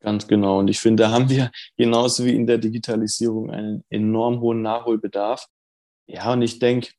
Ganz 0.00 0.28
genau. 0.28 0.60
Und 0.60 0.68
ich 0.68 0.78
finde, 0.78 1.02
da 1.02 1.10
haben 1.10 1.28
wir 1.28 1.50
genauso 1.76 2.24
wie 2.24 2.36
in 2.36 2.46
der 2.46 2.58
Digitalisierung 2.58 3.50
einen 3.50 3.82
enorm 3.90 4.38
hohen 4.40 4.62
Nachholbedarf. 4.62 5.46
Ja, 6.06 6.32
und 6.34 6.42
ich 6.42 6.60
denke, 6.60 6.90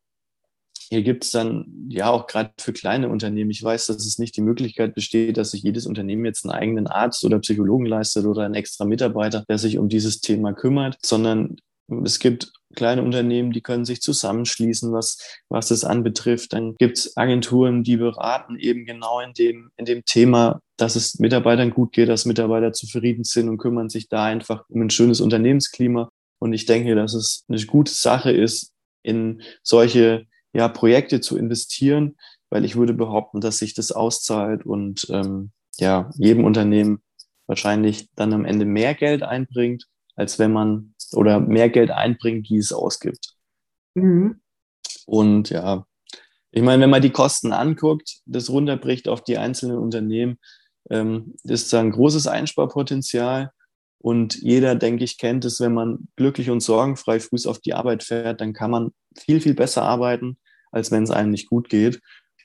hier 0.90 1.04
gibt 1.04 1.24
es 1.24 1.32
dann 1.32 1.88
ja 1.90 2.10
auch 2.10 2.28
gerade 2.28 2.52
für 2.60 2.74
kleine 2.74 3.10
Unternehmen, 3.10 3.52
ich 3.52 3.64
weiß, 3.64 3.88
dass 3.88 4.06
es 4.06 4.20
nicht 4.20 4.36
die 4.38 4.42
Möglichkeit 4.42 4.96
besteht, 4.96 5.38
dass 5.38 5.52
sich 5.52 5.64
jedes 5.64 5.86
Unternehmen 5.86 6.26
jetzt 6.26 6.46
einen 6.46 6.54
eigenen 6.54 6.88
Arzt 6.88 7.24
oder 7.26 7.40
Psychologen 7.40 7.86
leistet 7.86 8.26
oder 8.26 8.44
einen 8.44 8.56
extra 8.56 8.86
Mitarbeiter, 8.86 9.44
der 9.50 9.58
sich 9.58 9.78
um 9.78 9.90
dieses 9.90 10.22
Thema 10.22 10.54
kümmert, 10.54 10.98
sondern 11.04 11.58
es 12.04 12.20
gibt 12.20 12.52
kleine 12.76 13.04
Unternehmen, 13.04 13.52
die 13.52 13.62
können 13.62 13.86
sich 13.86 14.02
zusammenschließen, 14.02 14.92
was, 14.92 15.18
was 15.50 15.70
das 15.70 15.84
anbetrifft. 15.84 16.54
Dann 16.54 16.76
gibt 16.76 16.98
es 16.98 17.16
Agenturen, 17.16 17.84
die 17.84 17.98
beraten 17.98 18.58
eben 18.58 18.86
genau 18.86 19.20
in 19.20 19.34
dem, 19.34 19.70
in 19.78 19.86
dem 19.86 20.04
Thema, 20.04 20.60
dass 20.78 20.96
es 20.96 21.20
Mitarbeitern 21.20 21.72
gut 21.72 21.94
geht, 21.94 22.10
dass 22.10 22.26
Mitarbeiter 22.26 22.74
zufrieden 22.74 23.24
sind 23.24 23.50
und 23.50 23.58
kümmern 23.58 23.90
sich 23.90 24.10
da 24.10 24.26
einfach 24.26 24.66
um 24.70 24.82
ein 24.82 24.90
schönes 24.90 25.22
Unternehmensklima. 25.22 26.10
Und 26.40 26.54
ich 26.54 26.66
denke, 26.66 26.96
dass 26.96 27.14
es 27.14 27.46
eine 27.48 27.64
gute 27.66 27.94
Sache 27.94 28.32
ist, 28.32 28.72
in 29.04 29.42
solche 29.64 30.26
ja, 30.56 30.70
Projekte 30.70 31.20
zu 31.20 31.38
investieren, 31.38 32.16
weil 32.50 32.64
ich 32.64 32.76
würde 32.76 32.94
behaupten, 32.94 33.42
dass 33.42 33.58
sich 33.58 33.74
das 33.74 33.92
auszahlt 33.92 34.66
und 34.66 35.06
ähm, 35.10 35.52
ja, 35.78 36.10
jedem 36.16 36.46
Unternehmen 36.46 37.02
wahrscheinlich 37.46 38.10
dann 38.16 38.34
am 38.34 38.46
Ende 38.46 38.66
mehr 38.66 38.96
Geld 38.96 39.22
einbringt, 39.22 39.86
als 40.16 40.40
wenn 40.40 40.54
man 40.54 40.96
oder 41.12 41.40
mehr 41.40 41.70
Geld 41.70 41.92
einbringt, 41.92 42.50
wie 42.50 42.58
es 42.58 42.72
ausgibt. 42.72 43.36
Mhm. 43.96 44.40
Und 45.06 45.50
ja, 45.50 45.86
ich 46.52 46.64
meine, 46.64 46.84
wenn 46.84 46.90
man 46.90 47.02
die 47.02 47.12
Kosten 47.12 47.52
anguckt, 47.52 48.20
das 48.26 48.50
runterbricht 48.50 49.10
auf 49.10 49.24
die 49.24 49.38
einzelnen 49.38 49.78
Unternehmen, 49.78 50.40
ähm, 50.90 51.36
ist 51.44 51.74
da 51.74 51.82
ein 51.82 51.92
großes 51.92 52.28
Einsparpotenzial. 52.28 53.52
Und 53.98 54.36
jeder, 54.36 54.76
denke 54.76 55.04
ich, 55.04 55.18
kennt 55.18 55.44
es, 55.44 55.60
wenn 55.60 55.74
man 55.74 56.08
glücklich 56.16 56.50
und 56.50 56.62
sorgenfrei 56.62 57.20
früh 57.20 57.38
auf 57.46 57.60
die 57.60 57.74
Arbeit 57.74 58.04
fährt, 58.04 58.40
dann 58.40 58.54
kann 58.54 58.72
man 58.72 58.92
viel, 59.18 59.42
viel 59.42 59.54
besser 59.54 59.82
arbeiten, 59.84 60.38
als 60.76 60.92
wenn 60.92 61.04
es 61.04 61.12
einem 61.12 61.32
nicht 61.32 61.50
gut 61.50 61.70
geht. 61.70 62.02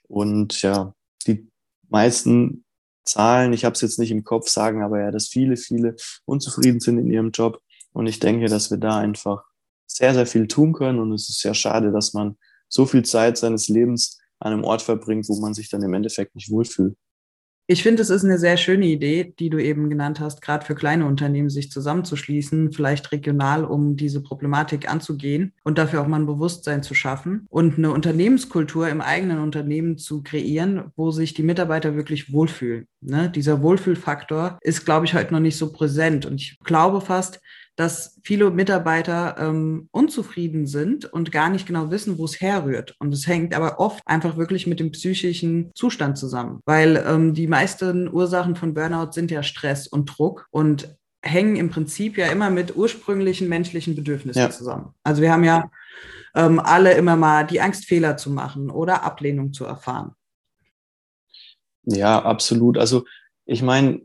Und 0.09 0.63
ja, 0.63 0.95
die 1.27 1.51
meisten 1.89 2.65
Zahlen, 3.05 3.53
ich 3.53 3.65
habe 3.65 3.75
es 3.75 3.81
jetzt 3.81 3.99
nicht 3.99 4.13
im 4.13 4.23
Kopf, 4.25 4.49
sagen 4.49 4.83
aber 4.83 5.01
ja, 5.01 5.11
dass 5.11 5.29
viele, 5.29 5.57
viele 5.57 5.97
unzufrieden 6.25 6.81
sind 6.81 6.99
in 6.99 7.11
ihrem 7.11 7.33
Job. 7.33 7.61
Und 7.93 8.07
ich 8.07 8.21
denke, 8.21 8.47
dass 8.47 8.71
wir 8.71 8.79
da 8.79 8.99
einfach 8.99 9.43
sehr, 9.87 10.15
sehr 10.15 10.27
viel 10.27 10.47
tun 10.47 10.73
können. 10.73 11.01
Und 11.01 11.13
es 11.13 11.29
ist 11.29 11.41
sehr 11.41 11.55
schade, 11.55 11.91
dass 11.91 12.13
man 12.13 12.37
so 12.69 12.87
viel 12.87 13.05
Zeit 13.05 13.37
seines 13.37 13.69
Lebens 13.69 14.21
an 14.39 14.53
einem 14.53 14.65
Ort 14.65 14.83
verbringt, 14.83 15.29
wo 15.29 15.41
man 15.41 15.53
sich 15.53 15.69
dann 15.69 15.83
im 15.83 15.93
Endeffekt 15.93 16.37
nicht 16.37 16.51
wohlfühlt. 16.51 16.97
Ich 17.73 17.85
finde, 17.85 18.03
es 18.03 18.11
ist 18.11 18.25
eine 18.25 18.37
sehr 18.37 18.57
schöne 18.57 18.87
Idee, 18.87 19.33
die 19.39 19.49
du 19.49 19.63
eben 19.63 19.89
genannt 19.91 20.19
hast, 20.19 20.43
gerade 20.43 20.67
für 20.67 20.75
kleine 20.75 21.07
Unternehmen 21.07 21.51
sich 21.51 21.71
zusammenzuschließen, 21.71 22.73
vielleicht 22.73 23.13
regional, 23.13 23.65
um 23.65 23.97
diese 23.97 24.25
Problematik 24.25 24.91
anzugehen 24.91 25.53
und 25.63 25.79
dafür 25.79 26.03
auch 26.03 26.09
mal 26.09 26.19
ein 26.19 26.27
Bewusstsein 26.27 26.83
zu 26.83 26.95
schaffen 26.95 27.47
und 27.49 27.79
eine 27.79 27.93
Unternehmenskultur 27.93 28.89
im 28.89 29.01
eigenen 29.01 29.39
Unternehmen 29.39 29.99
zu 29.99 30.25
kreieren, 30.25 30.91
wo 30.97 31.13
sich 31.13 31.33
die 31.33 31.45
Mitarbeiter 31.45 31.95
wirklich 31.95 32.33
wohlfühlen. 32.33 32.89
Ne? 33.03 33.31
Dieser 33.31 33.63
Wohlfühlfaktor 33.63 34.59
ist, 34.63 34.85
glaube 34.85 35.07
ich, 35.07 35.15
heute 35.15 35.33
noch 35.33 35.39
nicht 35.39 35.57
so 35.57 35.71
präsent. 35.71 36.27
Und 36.27 36.41
ich 36.41 36.59
glaube 36.65 37.01
fast, 37.01 37.41
dass 37.81 38.21
viele 38.23 38.51
Mitarbeiter 38.51 39.37
ähm, 39.39 39.89
unzufrieden 39.91 40.67
sind 40.67 41.07
und 41.07 41.33
gar 41.33 41.49
nicht 41.49 41.67
genau 41.67 41.91
wissen, 41.91 42.19
wo 42.19 42.27
es 42.27 42.39
herrührt. 42.39 42.95
Und 42.99 43.15
es 43.15 43.27
hängt 43.27 43.55
aber 43.55 43.81
oft 43.81 44.03
einfach 44.05 44.37
wirklich 44.37 44.67
mit 44.67 44.81
dem 44.81 44.91
psychischen 44.91 45.71
Zustand 45.75 46.19
zusammen, 46.19 46.61
weil 46.67 47.03
ähm, 47.09 47.33
die 47.33 47.47
meisten 47.47 48.13
Ursachen 48.13 48.55
von 48.55 48.75
Burnout 48.75 49.13
sind 49.13 49.31
ja 49.31 49.43
Stress 49.43 49.87
und 49.87 50.05
Druck 50.05 50.47
und 50.51 50.95
hängen 51.23 51.57
im 51.57 51.71
Prinzip 51.71 52.19
ja 52.19 52.27
immer 52.27 52.51
mit 52.51 52.77
ursprünglichen 52.77 53.49
menschlichen 53.49 53.97
Bedürfnissen 53.97 54.43
ja. 54.43 54.51
zusammen. 54.51 54.93
Also 55.03 55.23
wir 55.23 55.33
haben 55.33 55.45
ja 55.45 55.71
ähm, 56.35 56.61
alle 56.61 56.93
immer 56.93 57.17
mal 57.17 57.47
die 57.47 57.63
Angst, 57.63 57.87
Fehler 57.87 58.19
zu 58.19 58.29
machen 58.29 58.69
oder 58.69 59.05
Ablehnung 59.05 59.55
zu 59.55 59.65
erfahren. 59.65 60.13
Ja, 61.85 62.21
absolut. 62.23 62.77
Also 62.77 63.07
ich 63.47 63.63
meine, 63.63 64.03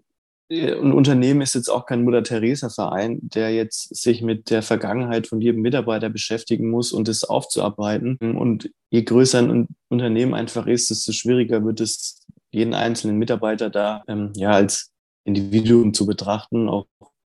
ein 0.50 0.92
Unternehmen 0.92 1.42
ist 1.42 1.56
jetzt 1.56 1.70
auch 1.70 1.86
kein 1.86 2.04
Mutter-Theresa-Verein, 2.04 3.20
der 3.22 3.54
jetzt 3.54 3.96
sich 3.96 4.22
mit 4.22 4.50
der 4.52 4.62
Vergangenheit 4.62 5.28
von 5.28 5.42
jedem 5.42 5.62
Mitarbeiter 5.62 6.10
beschäftigen 6.10 6.70
muss 6.70 6.92
und 6.92 7.08
das 7.08 7.24
aufzuarbeiten. 7.24 8.18
Und 8.18 8.72
je 8.92 9.04
größer 9.04 9.40
ein 9.40 9.68
Unternehmen 9.90 10.34
einfach 10.34 10.68
ist, 10.68 10.92
desto 10.92 11.12
schwieriger 11.14 11.66
wird 11.66 11.82
es, 11.82 12.22
jeden 12.52 12.74
einzelnen 12.74 13.18
Mitarbeiter 13.18 13.70
da 13.70 14.04
ähm, 14.08 14.32
ja 14.36 14.52
als 14.52 14.92
Individuum 15.26 15.94
zu 15.94 16.06
betrachten, 16.06 16.70
auch 16.70 16.86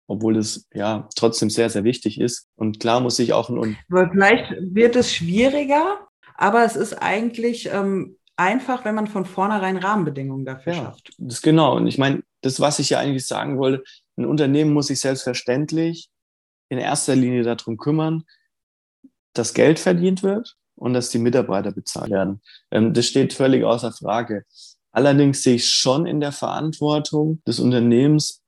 obwohl 0.09 0.37
es 0.37 0.67
ja 0.73 1.09
trotzdem 1.17 1.51
sehr, 1.51 1.71
sehr 1.71 1.85
wichtig 1.85 2.21
ist. 2.21 2.47
Und 2.55 2.81
klar 2.81 3.01
muss 3.01 3.19
ich 3.19 3.33
auch 3.33 3.49
ein. 3.51 3.77
Vielleicht 3.89 4.55
wird 4.61 4.95
es 4.95 5.13
schwieriger, 5.13 6.07
aber 6.37 6.65
es 6.65 6.77
ist 6.77 6.95
eigentlich 6.95 7.69
ähm, 7.73 8.17
einfach, 8.37 8.85
wenn 8.85 8.95
man 8.95 9.07
von 9.07 9.25
vornherein 9.25 9.79
Rahmenbedingungen 9.79 10.45
dafür 10.45 10.75
ja, 10.75 10.83
schafft. 10.85 11.15
Das 11.19 11.43
genau. 11.43 11.77
Und 11.77 11.87
ich 11.87 11.99
meine, 11.99 12.23
das, 12.47 12.61
was 12.61 12.79
ich 12.79 12.91
ja 12.91 12.99
eigentlich 12.99 13.27
sagen 13.27 13.59
wollte, 13.59 13.85
ein 14.17 14.25
Unternehmen 14.25 14.73
muss 14.73 14.87
sich 14.87 15.01
selbstverständlich 15.01 16.09
in 16.69 16.79
erster 16.79 17.15
Linie 17.15 17.43
darum 17.43 17.77
kümmern, 17.77 18.25
dass 19.35 19.55
Geld 19.55 19.79
verdient 19.79 20.23
wird 20.23 20.57
und 20.75 20.95
dass 20.95 21.11
die 21.11 21.19
Mitarbeiter 21.19 21.73
bezahlt 21.73 22.11
werden. 22.11 22.41
Ähm, 22.71 22.95
das 22.95 23.07
steht 23.07 23.33
völlig 23.33 23.65
außer 23.65 23.93
Frage. 23.93 24.45
Allerdings 24.93 25.43
sehe 25.43 25.57
ich 25.57 25.69
schon 25.69 26.07
in 26.07 26.21
der 26.21 26.33
Verantwortung 26.33 27.43
des 27.47 27.61
Unternehmens, 27.61 28.43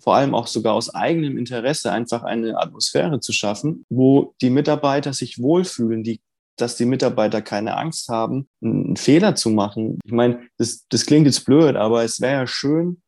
vor 0.00 0.16
allem 0.16 0.34
auch 0.34 0.48
sogar 0.48 0.74
aus 0.74 0.92
eigenem 0.92 1.38
Interesse, 1.38 1.92
einfach 1.92 2.24
eine 2.24 2.58
Atmosphäre 2.58 3.20
zu 3.20 3.32
schaffen, 3.32 3.86
wo 3.88 4.34
die 4.40 4.50
Mitarbeiter 4.50 5.12
sich 5.12 5.40
wohlfühlen, 5.40 6.02
die 6.02 6.20
dass 6.56 6.76
die 6.76 6.84
Mitarbeiter 6.84 7.42
keine 7.42 7.76
Angst 7.76 8.08
haben, 8.08 8.48
einen 8.62 8.96
Fehler 8.96 9.34
zu 9.34 9.50
machen. 9.50 9.98
Ich 10.04 10.12
meine, 10.12 10.46
das, 10.58 10.86
das 10.88 11.06
klingt 11.06 11.26
jetzt 11.26 11.44
blöd, 11.44 11.76
aber 11.76 12.04
es 12.04 12.20
wäre 12.20 12.40
ja 12.40 12.46
schön, 12.46 13.01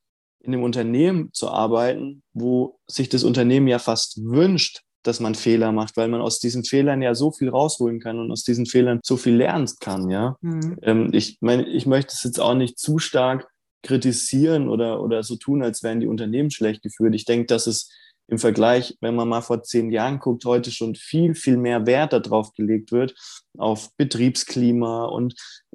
in 0.45 0.53
einem 0.53 0.63
Unternehmen 0.63 1.31
zu 1.33 1.49
arbeiten, 1.49 2.23
wo 2.33 2.79
sich 2.87 3.09
das 3.09 3.25
Unternehmen 3.25 3.67
ja 3.67 3.79
fast 3.79 4.23
wünscht, 4.23 4.83
dass 5.03 5.21
man 5.21 5.35
Fehler 5.35 5.73
macht, 5.73 5.97
weil 5.97 6.09
man 6.09 6.21
aus 6.21 6.39
diesen 6.39 6.65
Fehlern 6.65 7.03
ja 7.03 7.15
so 7.15 7.31
viel 7.31 7.49
rausholen 7.49 8.01
kann 8.01 8.19
und 8.19 8.31
aus 8.31 8.43
diesen 8.43 8.67
Fehlern 8.67 9.01
so 9.03 9.17
viel 9.17 9.37
lernen 9.37 9.71
kann, 9.81 10.11
ja. 10.11 10.37
Mhm. 10.41 10.79
Ähm, 10.83 11.09
ich 11.13 11.39
meine, 11.41 11.69
ich 11.69 11.87
möchte 11.87 12.15
es 12.15 12.23
jetzt 12.23 12.41
auch 12.41 12.55
nicht 12.55 12.79
zu 12.79 12.99
stark 12.99 13.47
kritisieren 13.83 14.69
oder, 14.69 15.03
oder 15.03 15.23
so 15.23 15.37
tun, 15.37 15.63
als 15.63 15.83
wären 15.83 16.01
die 16.01 16.07
Unternehmen 16.07 16.51
schlecht 16.51 16.83
geführt. 16.83 17.15
Ich 17.15 17.27
denke, 17.27 17.47
dass 17.47 17.67
es 17.67 17.91
im 18.29 18.39
Vergleich, 18.39 18.97
wenn 19.01 19.15
man 19.15 19.29
mal 19.29 19.43
vor 19.43 19.63
zehn 19.63 19.91
Jahren 19.91 20.19
guckt, 20.19 20.47
heute 20.47 20.71
schon 20.71 20.95
viel, 20.95 21.35
viel 21.35 21.59
mehr 21.59 21.87
Wert 21.87 22.15
darauf 22.15 22.53
gelegt 22.55 22.91
wird, 22.91 23.15
auf 23.59 23.91
Betriebsklima 23.97 25.05
und 25.05 25.35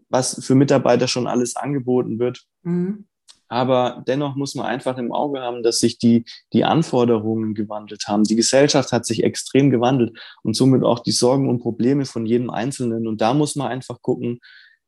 was 0.10 0.44
für 0.44 0.56
Mitarbeiter 0.56 1.08
schon 1.08 1.28
alles 1.28 1.56
angeboten 1.56 2.18
wird. 2.18 2.42
Mhm. 2.64 3.06
Aber 3.50 4.03
dennoch 4.08 4.36
muss 4.36 4.53
man 4.53 4.68
einfach 4.68 4.98
im 4.98 5.12
Auge 5.12 5.41
haben, 5.41 5.63
dass 5.63 5.79
sich 5.79 5.98
die, 5.98 6.24
die 6.53 6.63
Anforderungen 6.63 7.56
gewandelt 7.56 8.08
haben. 8.08 8.24
Die 8.24 8.36
Gesellschaft 8.36 8.91
hat 8.91 9.06
sich 9.06 9.24
extrem 9.24 9.72
gewandelt 9.72 10.18
und 10.44 10.56
somit 10.56 10.84
auch 10.84 11.00
die 11.00 11.12
Sorgen 11.12 11.50
und 11.50 11.60
Probleme 11.60 12.06
von 12.06 12.27
jedem 12.27 12.51
Einzelnen. 12.51 13.08
Und 13.08 13.22
da 13.22 13.34
muss 13.34 13.56
man 13.56 13.68
einfach 13.68 14.01
gucken, 14.01 14.39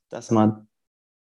dass 0.09 0.29
man 0.29 0.67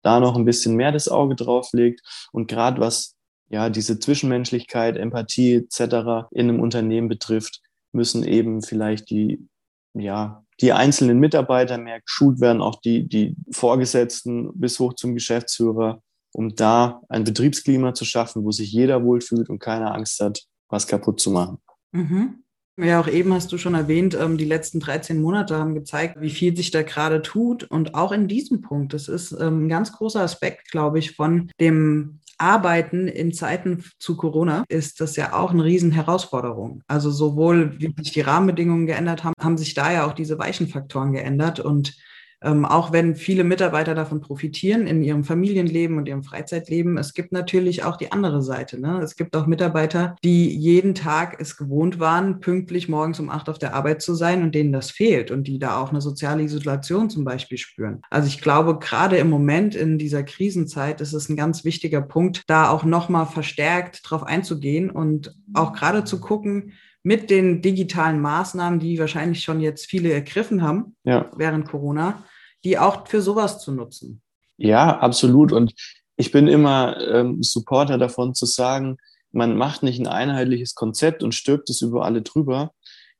da 0.02 0.20
noch 0.20 0.36
ein 0.36 0.44
bisschen 0.44 0.76
mehr 0.76 0.92
das 0.92 1.08
Auge 1.08 1.34
drauf 1.34 1.70
legt. 1.72 2.02
Und 2.30 2.46
gerade 2.46 2.80
was 2.80 3.16
ja 3.48 3.70
diese 3.70 3.98
Zwischenmenschlichkeit, 3.98 4.96
Empathie 4.96 5.54
etc. 5.54 6.28
in 6.32 6.48
einem 6.48 6.60
Unternehmen 6.60 7.08
betrifft, 7.08 7.60
müssen 7.92 8.22
eben 8.22 8.62
vielleicht 8.62 9.08
die, 9.10 9.48
ja, 9.94 10.44
die 10.60 10.72
einzelnen 10.72 11.18
Mitarbeiter 11.18 11.78
mehr 11.78 12.00
geschult 12.02 12.40
werden, 12.40 12.60
auch 12.60 12.80
die, 12.80 13.08
die 13.08 13.34
Vorgesetzten 13.50 14.50
bis 14.54 14.78
hoch 14.78 14.92
zum 14.92 15.14
Geschäftsführer 15.14 16.02
um 16.32 16.54
da 16.54 17.02
ein 17.08 17.24
Betriebsklima 17.24 17.94
zu 17.94 18.04
schaffen, 18.04 18.44
wo 18.44 18.50
sich 18.50 18.72
jeder 18.72 19.04
wohlfühlt 19.04 19.48
und 19.48 19.58
keine 19.58 19.92
Angst 19.92 20.20
hat, 20.20 20.42
was 20.68 20.86
kaputt 20.86 21.20
zu 21.20 21.30
machen. 21.30 21.58
Mhm. 21.92 22.44
Ja, 22.76 23.00
auch 23.00 23.08
eben 23.08 23.34
hast 23.34 23.52
du 23.52 23.58
schon 23.58 23.74
erwähnt, 23.74 24.16
ähm, 24.18 24.38
die 24.38 24.46
letzten 24.46 24.80
13 24.80 25.20
Monate 25.20 25.58
haben 25.58 25.74
gezeigt, 25.74 26.20
wie 26.20 26.30
viel 26.30 26.56
sich 26.56 26.70
da 26.70 26.82
gerade 26.82 27.20
tut. 27.20 27.64
Und 27.64 27.94
auch 27.94 28.12
in 28.12 28.26
diesem 28.26 28.62
Punkt, 28.62 28.94
das 28.94 29.08
ist 29.08 29.32
ähm, 29.32 29.66
ein 29.66 29.68
ganz 29.68 29.92
großer 29.92 30.22
Aspekt, 30.22 30.70
glaube 30.70 30.98
ich, 30.98 31.14
von 31.14 31.50
dem 31.60 32.20
Arbeiten 32.38 33.06
in 33.06 33.34
Zeiten 33.34 33.84
zu 33.98 34.16
Corona 34.16 34.64
ist 34.68 35.02
das 35.02 35.16
ja 35.16 35.34
auch 35.34 35.50
eine 35.50 35.64
Riesenherausforderung. 35.64 36.82
Also 36.86 37.10
sowohl 37.10 37.78
wie 37.78 37.94
sich 37.98 38.12
die 38.12 38.22
Rahmenbedingungen 38.22 38.86
geändert 38.86 39.24
haben, 39.24 39.34
haben 39.38 39.58
sich 39.58 39.74
da 39.74 39.92
ja 39.92 40.06
auch 40.06 40.14
diese 40.14 40.38
weichen 40.38 40.66
Faktoren 40.66 41.12
geändert. 41.12 41.60
Und 41.60 41.94
ähm, 42.42 42.64
auch 42.64 42.92
wenn 42.92 43.16
viele 43.16 43.44
Mitarbeiter 43.44 43.94
davon 43.94 44.20
profitieren 44.20 44.86
in 44.86 45.02
ihrem 45.02 45.24
Familienleben 45.24 45.98
und 45.98 46.08
ihrem 46.08 46.22
Freizeitleben, 46.22 46.96
es 46.96 47.12
gibt 47.12 47.32
natürlich 47.32 47.84
auch 47.84 47.96
die 47.96 48.12
andere 48.12 48.42
Seite. 48.42 48.80
Ne? 48.80 49.00
Es 49.02 49.16
gibt 49.16 49.36
auch 49.36 49.46
Mitarbeiter, 49.46 50.16
die 50.24 50.48
jeden 50.56 50.94
Tag 50.94 51.36
es 51.40 51.56
gewohnt 51.56 52.00
waren, 52.00 52.40
pünktlich 52.40 52.88
morgens 52.88 53.20
um 53.20 53.28
acht 53.28 53.48
auf 53.48 53.58
der 53.58 53.74
Arbeit 53.74 54.00
zu 54.02 54.14
sein 54.14 54.42
und 54.42 54.54
denen 54.54 54.72
das 54.72 54.90
fehlt 54.90 55.30
und 55.30 55.44
die 55.44 55.58
da 55.58 55.80
auch 55.80 55.90
eine 55.90 56.00
soziale 56.00 56.42
Isolation 56.42 57.10
zum 57.10 57.24
Beispiel 57.24 57.58
spüren. 57.58 58.00
Also 58.10 58.28
ich 58.28 58.40
glaube, 58.40 58.78
gerade 58.78 59.18
im 59.18 59.28
Moment 59.28 59.74
in 59.74 59.98
dieser 59.98 60.22
Krisenzeit 60.22 61.00
ist 61.00 61.12
es 61.12 61.28
ein 61.28 61.36
ganz 61.36 61.64
wichtiger 61.64 62.00
Punkt, 62.00 62.44
da 62.46 62.70
auch 62.70 62.84
nochmal 62.84 63.26
verstärkt 63.26 64.00
drauf 64.04 64.22
einzugehen 64.22 64.90
und 64.90 65.34
auch 65.52 65.72
gerade 65.72 66.04
zu 66.04 66.20
gucken, 66.20 66.72
mit 67.02 67.30
den 67.30 67.62
digitalen 67.62 68.20
Maßnahmen, 68.20 68.78
die 68.78 68.98
wahrscheinlich 68.98 69.42
schon 69.42 69.60
jetzt 69.60 69.86
viele 69.86 70.12
ergriffen 70.12 70.62
haben 70.62 70.96
ja. 71.04 71.30
während 71.36 71.66
Corona, 71.66 72.22
die 72.64 72.78
auch 72.78 73.06
für 73.06 73.22
sowas 73.22 73.60
zu 73.60 73.72
nutzen. 73.72 74.22
Ja, 74.56 74.98
absolut. 74.98 75.52
Und 75.52 75.74
ich 76.16 76.32
bin 76.32 76.48
immer 76.48 77.00
ähm, 77.00 77.42
Supporter 77.42 77.96
davon 77.96 78.34
zu 78.34 78.46
sagen, 78.46 78.98
man 79.32 79.56
macht 79.56 79.82
nicht 79.82 80.00
ein 80.00 80.06
einheitliches 80.06 80.74
Konzept 80.74 81.22
und 81.22 81.34
stirbt 81.34 81.70
es 81.70 81.80
über 81.82 82.04
alle 82.04 82.22
drüber. 82.22 82.72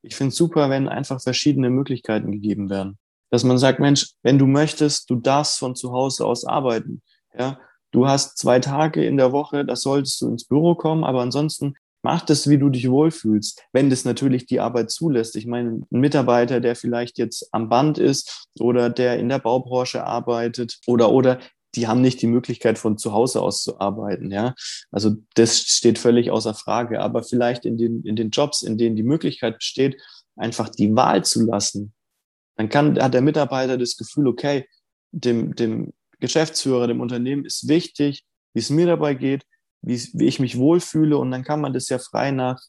Ich 0.03 0.16
finde 0.16 0.31
es 0.31 0.37
super, 0.37 0.70
wenn 0.70 0.88
einfach 0.88 1.20
verschiedene 1.20 1.70
Möglichkeiten 1.70 2.33
gegeben 2.33 2.68
werden. 2.68 2.98
Dass 3.31 3.44
man 3.44 3.59
sagt, 3.59 3.79
Mensch, 3.79 4.12
wenn 4.22 4.38
du 4.38 4.46
möchtest, 4.46 5.09
du 5.09 5.16
darfst 5.16 5.59
von 5.59 5.76
zu 5.76 5.92
Hause 5.92 6.26
aus 6.26 6.44
arbeiten. 6.44 7.00
Ja, 7.38 7.61
du 7.92 8.09
hast 8.09 8.38
zwei 8.38 8.59
Tage 8.59 9.05
in 9.05 9.16
der 9.16 9.33
Woche, 9.33 9.64
da 9.64 9.76
solltest 9.76 10.20
du 10.20 10.29
ins 10.29 10.46
Büro 10.46 10.74
kommen, 10.74 11.05
aber 11.05 11.22
ansonsten 11.22 11.74
Mach 12.03 12.23
das, 12.23 12.49
wie 12.49 12.59
du 12.59 12.71
dich 12.71 12.91
wohlfühlst, 12.91 13.63
wenn 13.73 13.91
das 13.91 14.05
natürlich 14.05 14.47
die 14.47 14.61
Arbeit 14.61 14.91
zulässt. 14.91 15.37
Ich 15.37 15.47
meine, 15.47 15.83
ein 15.91 16.01
Mitarbeiter, 16.01 16.61
der 16.61 16.75
vielleicht 16.75 17.19
jetzt 17.19 17.49
am 17.53 17.69
Band 17.69 17.99
ist 17.99 18.49
oder 18.59 18.89
der 18.89 19.19
in 19.19 19.29
der 19.29 19.39
Baubranche 19.39 20.05
arbeitet 20.05 20.79
oder, 20.87 21.13
oder, 21.13 21.41
die 21.75 21.87
haben 21.87 22.01
nicht 22.01 22.21
die 22.21 22.27
Möglichkeit, 22.27 22.79
von 22.79 22.99
zu 22.99 23.13
Hause 23.13 23.41
aus 23.41 23.63
zu 23.63 23.79
arbeiten, 23.79 24.31
ja. 24.33 24.55
Also 24.91 25.15
das 25.35 25.61
steht 25.61 25.99
völlig 25.99 26.31
außer 26.31 26.55
Frage. 26.55 27.01
Aber 27.01 27.23
vielleicht 27.23 27.65
in 27.65 27.79
den, 27.79 28.03
in 28.03 28.17
den 28.17 28.31
Jobs, 28.31 28.63
in 28.63 28.77
denen 28.77 28.97
die 28.97 29.05
Möglichkeit 29.05 29.59
besteht, 29.59 30.01
einfach 30.37 30.69
die 30.69 30.95
Wahl 30.97 31.25
zu 31.25 31.45
lassen, 31.45 31.93
dann 32.57 32.69
kann, 32.69 33.01
hat 33.01 33.15
der 33.15 33.23
Mitarbeiter 33.23 33.79
das 33.79 33.97
Gefühl, 33.97 34.27
okay, 34.27 34.67
dem, 35.13 35.55
dem 35.55 35.93
Geschäftsführer, 36.19 36.87
dem 36.87 37.01
Unternehmen 37.01 37.45
ist 37.45 37.69
wichtig, 37.69 38.25
wie 38.53 38.61
es 38.61 38.71
mir 38.71 38.87
dabei 38.87 39.15
geht, 39.15 39.45
wie, 39.83 40.01
wie 40.14 40.27
ich 40.27 40.40
mich 40.40 40.59
wohlfühle 40.59 41.16
und 41.16 41.31
dann 41.31 41.45
kann 41.45 41.61
man 41.61 41.73
das 41.73 41.88
ja 41.88 41.99
frei 41.99 42.31
nach 42.31 42.61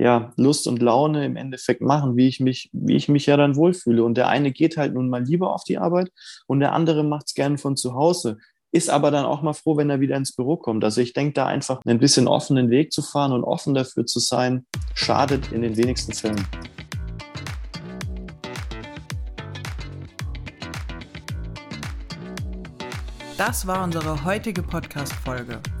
ja, 0.00 0.32
Lust 0.36 0.66
und 0.66 0.80
Laune 0.80 1.26
im 1.26 1.36
Endeffekt 1.36 1.82
machen, 1.82 2.16
wie 2.16 2.26
ich 2.26 2.40
mich, 2.40 2.70
wie 2.72 2.96
ich 2.96 3.08
mich 3.08 3.26
ja 3.26 3.36
dann 3.36 3.54
wohlfühle. 3.54 4.02
Und 4.02 4.14
der 4.14 4.28
eine 4.28 4.50
geht 4.50 4.78
halt 4.78 4.94
nun 4.94 5.10
mal 5.10 5.22
lieber 5.22 5.54
auf 5.54 5.62
die 5.64 5.76
Arbeit 5.76 6.10
und 6.46 6.60
der 6.60 6.72
andere 6.72 7.04
macht 7.04 7.26
es 7.26 7.34
gern 7.34 7.58
von 7.58 7.76
zu 7.76 7.94
Hause. 7.94 8.38
Ist 8.72 8.88
aber 8.88 9.10
dann 9.10 9.26
auch 9.26 9.42
mal 9.42 9.52
froh, 9.52 9.76
wenn 9.76 9.90
er 9.90 10.00
wieder 10.00 10.16
ins 10.16 10.34
Büro 10.34 10.56
kommt. 10.56 10.84
Also 10.84 11.02
ich 11.02 11.12
denke, 11.12 11.34
da 11.34 11.46
einfach 11.46 11.80
ein 11.84 11.98
bisschen 11.98 12.28
offenen 12.28 12.70
Weg 12.70 12.92
zu 12.92 13.02
fahren 13.02 13.32
und 13.32 13.44
offen 13.44 13.74
dafür 13.74 14.06
zu 14.06 14.20
sein, 14.20 14.64
schadet 14.94 15.52
in 15.52 15.62
den 15.62 15.76
wenigsten 15.76 16.14
Fällen. 16.14 16.46
Das 23.36 23.66
war 23.66 23.82
unsere 23.82 24.24
heutige 24.24 24.62
Podcast-Folge. 24.62 25.60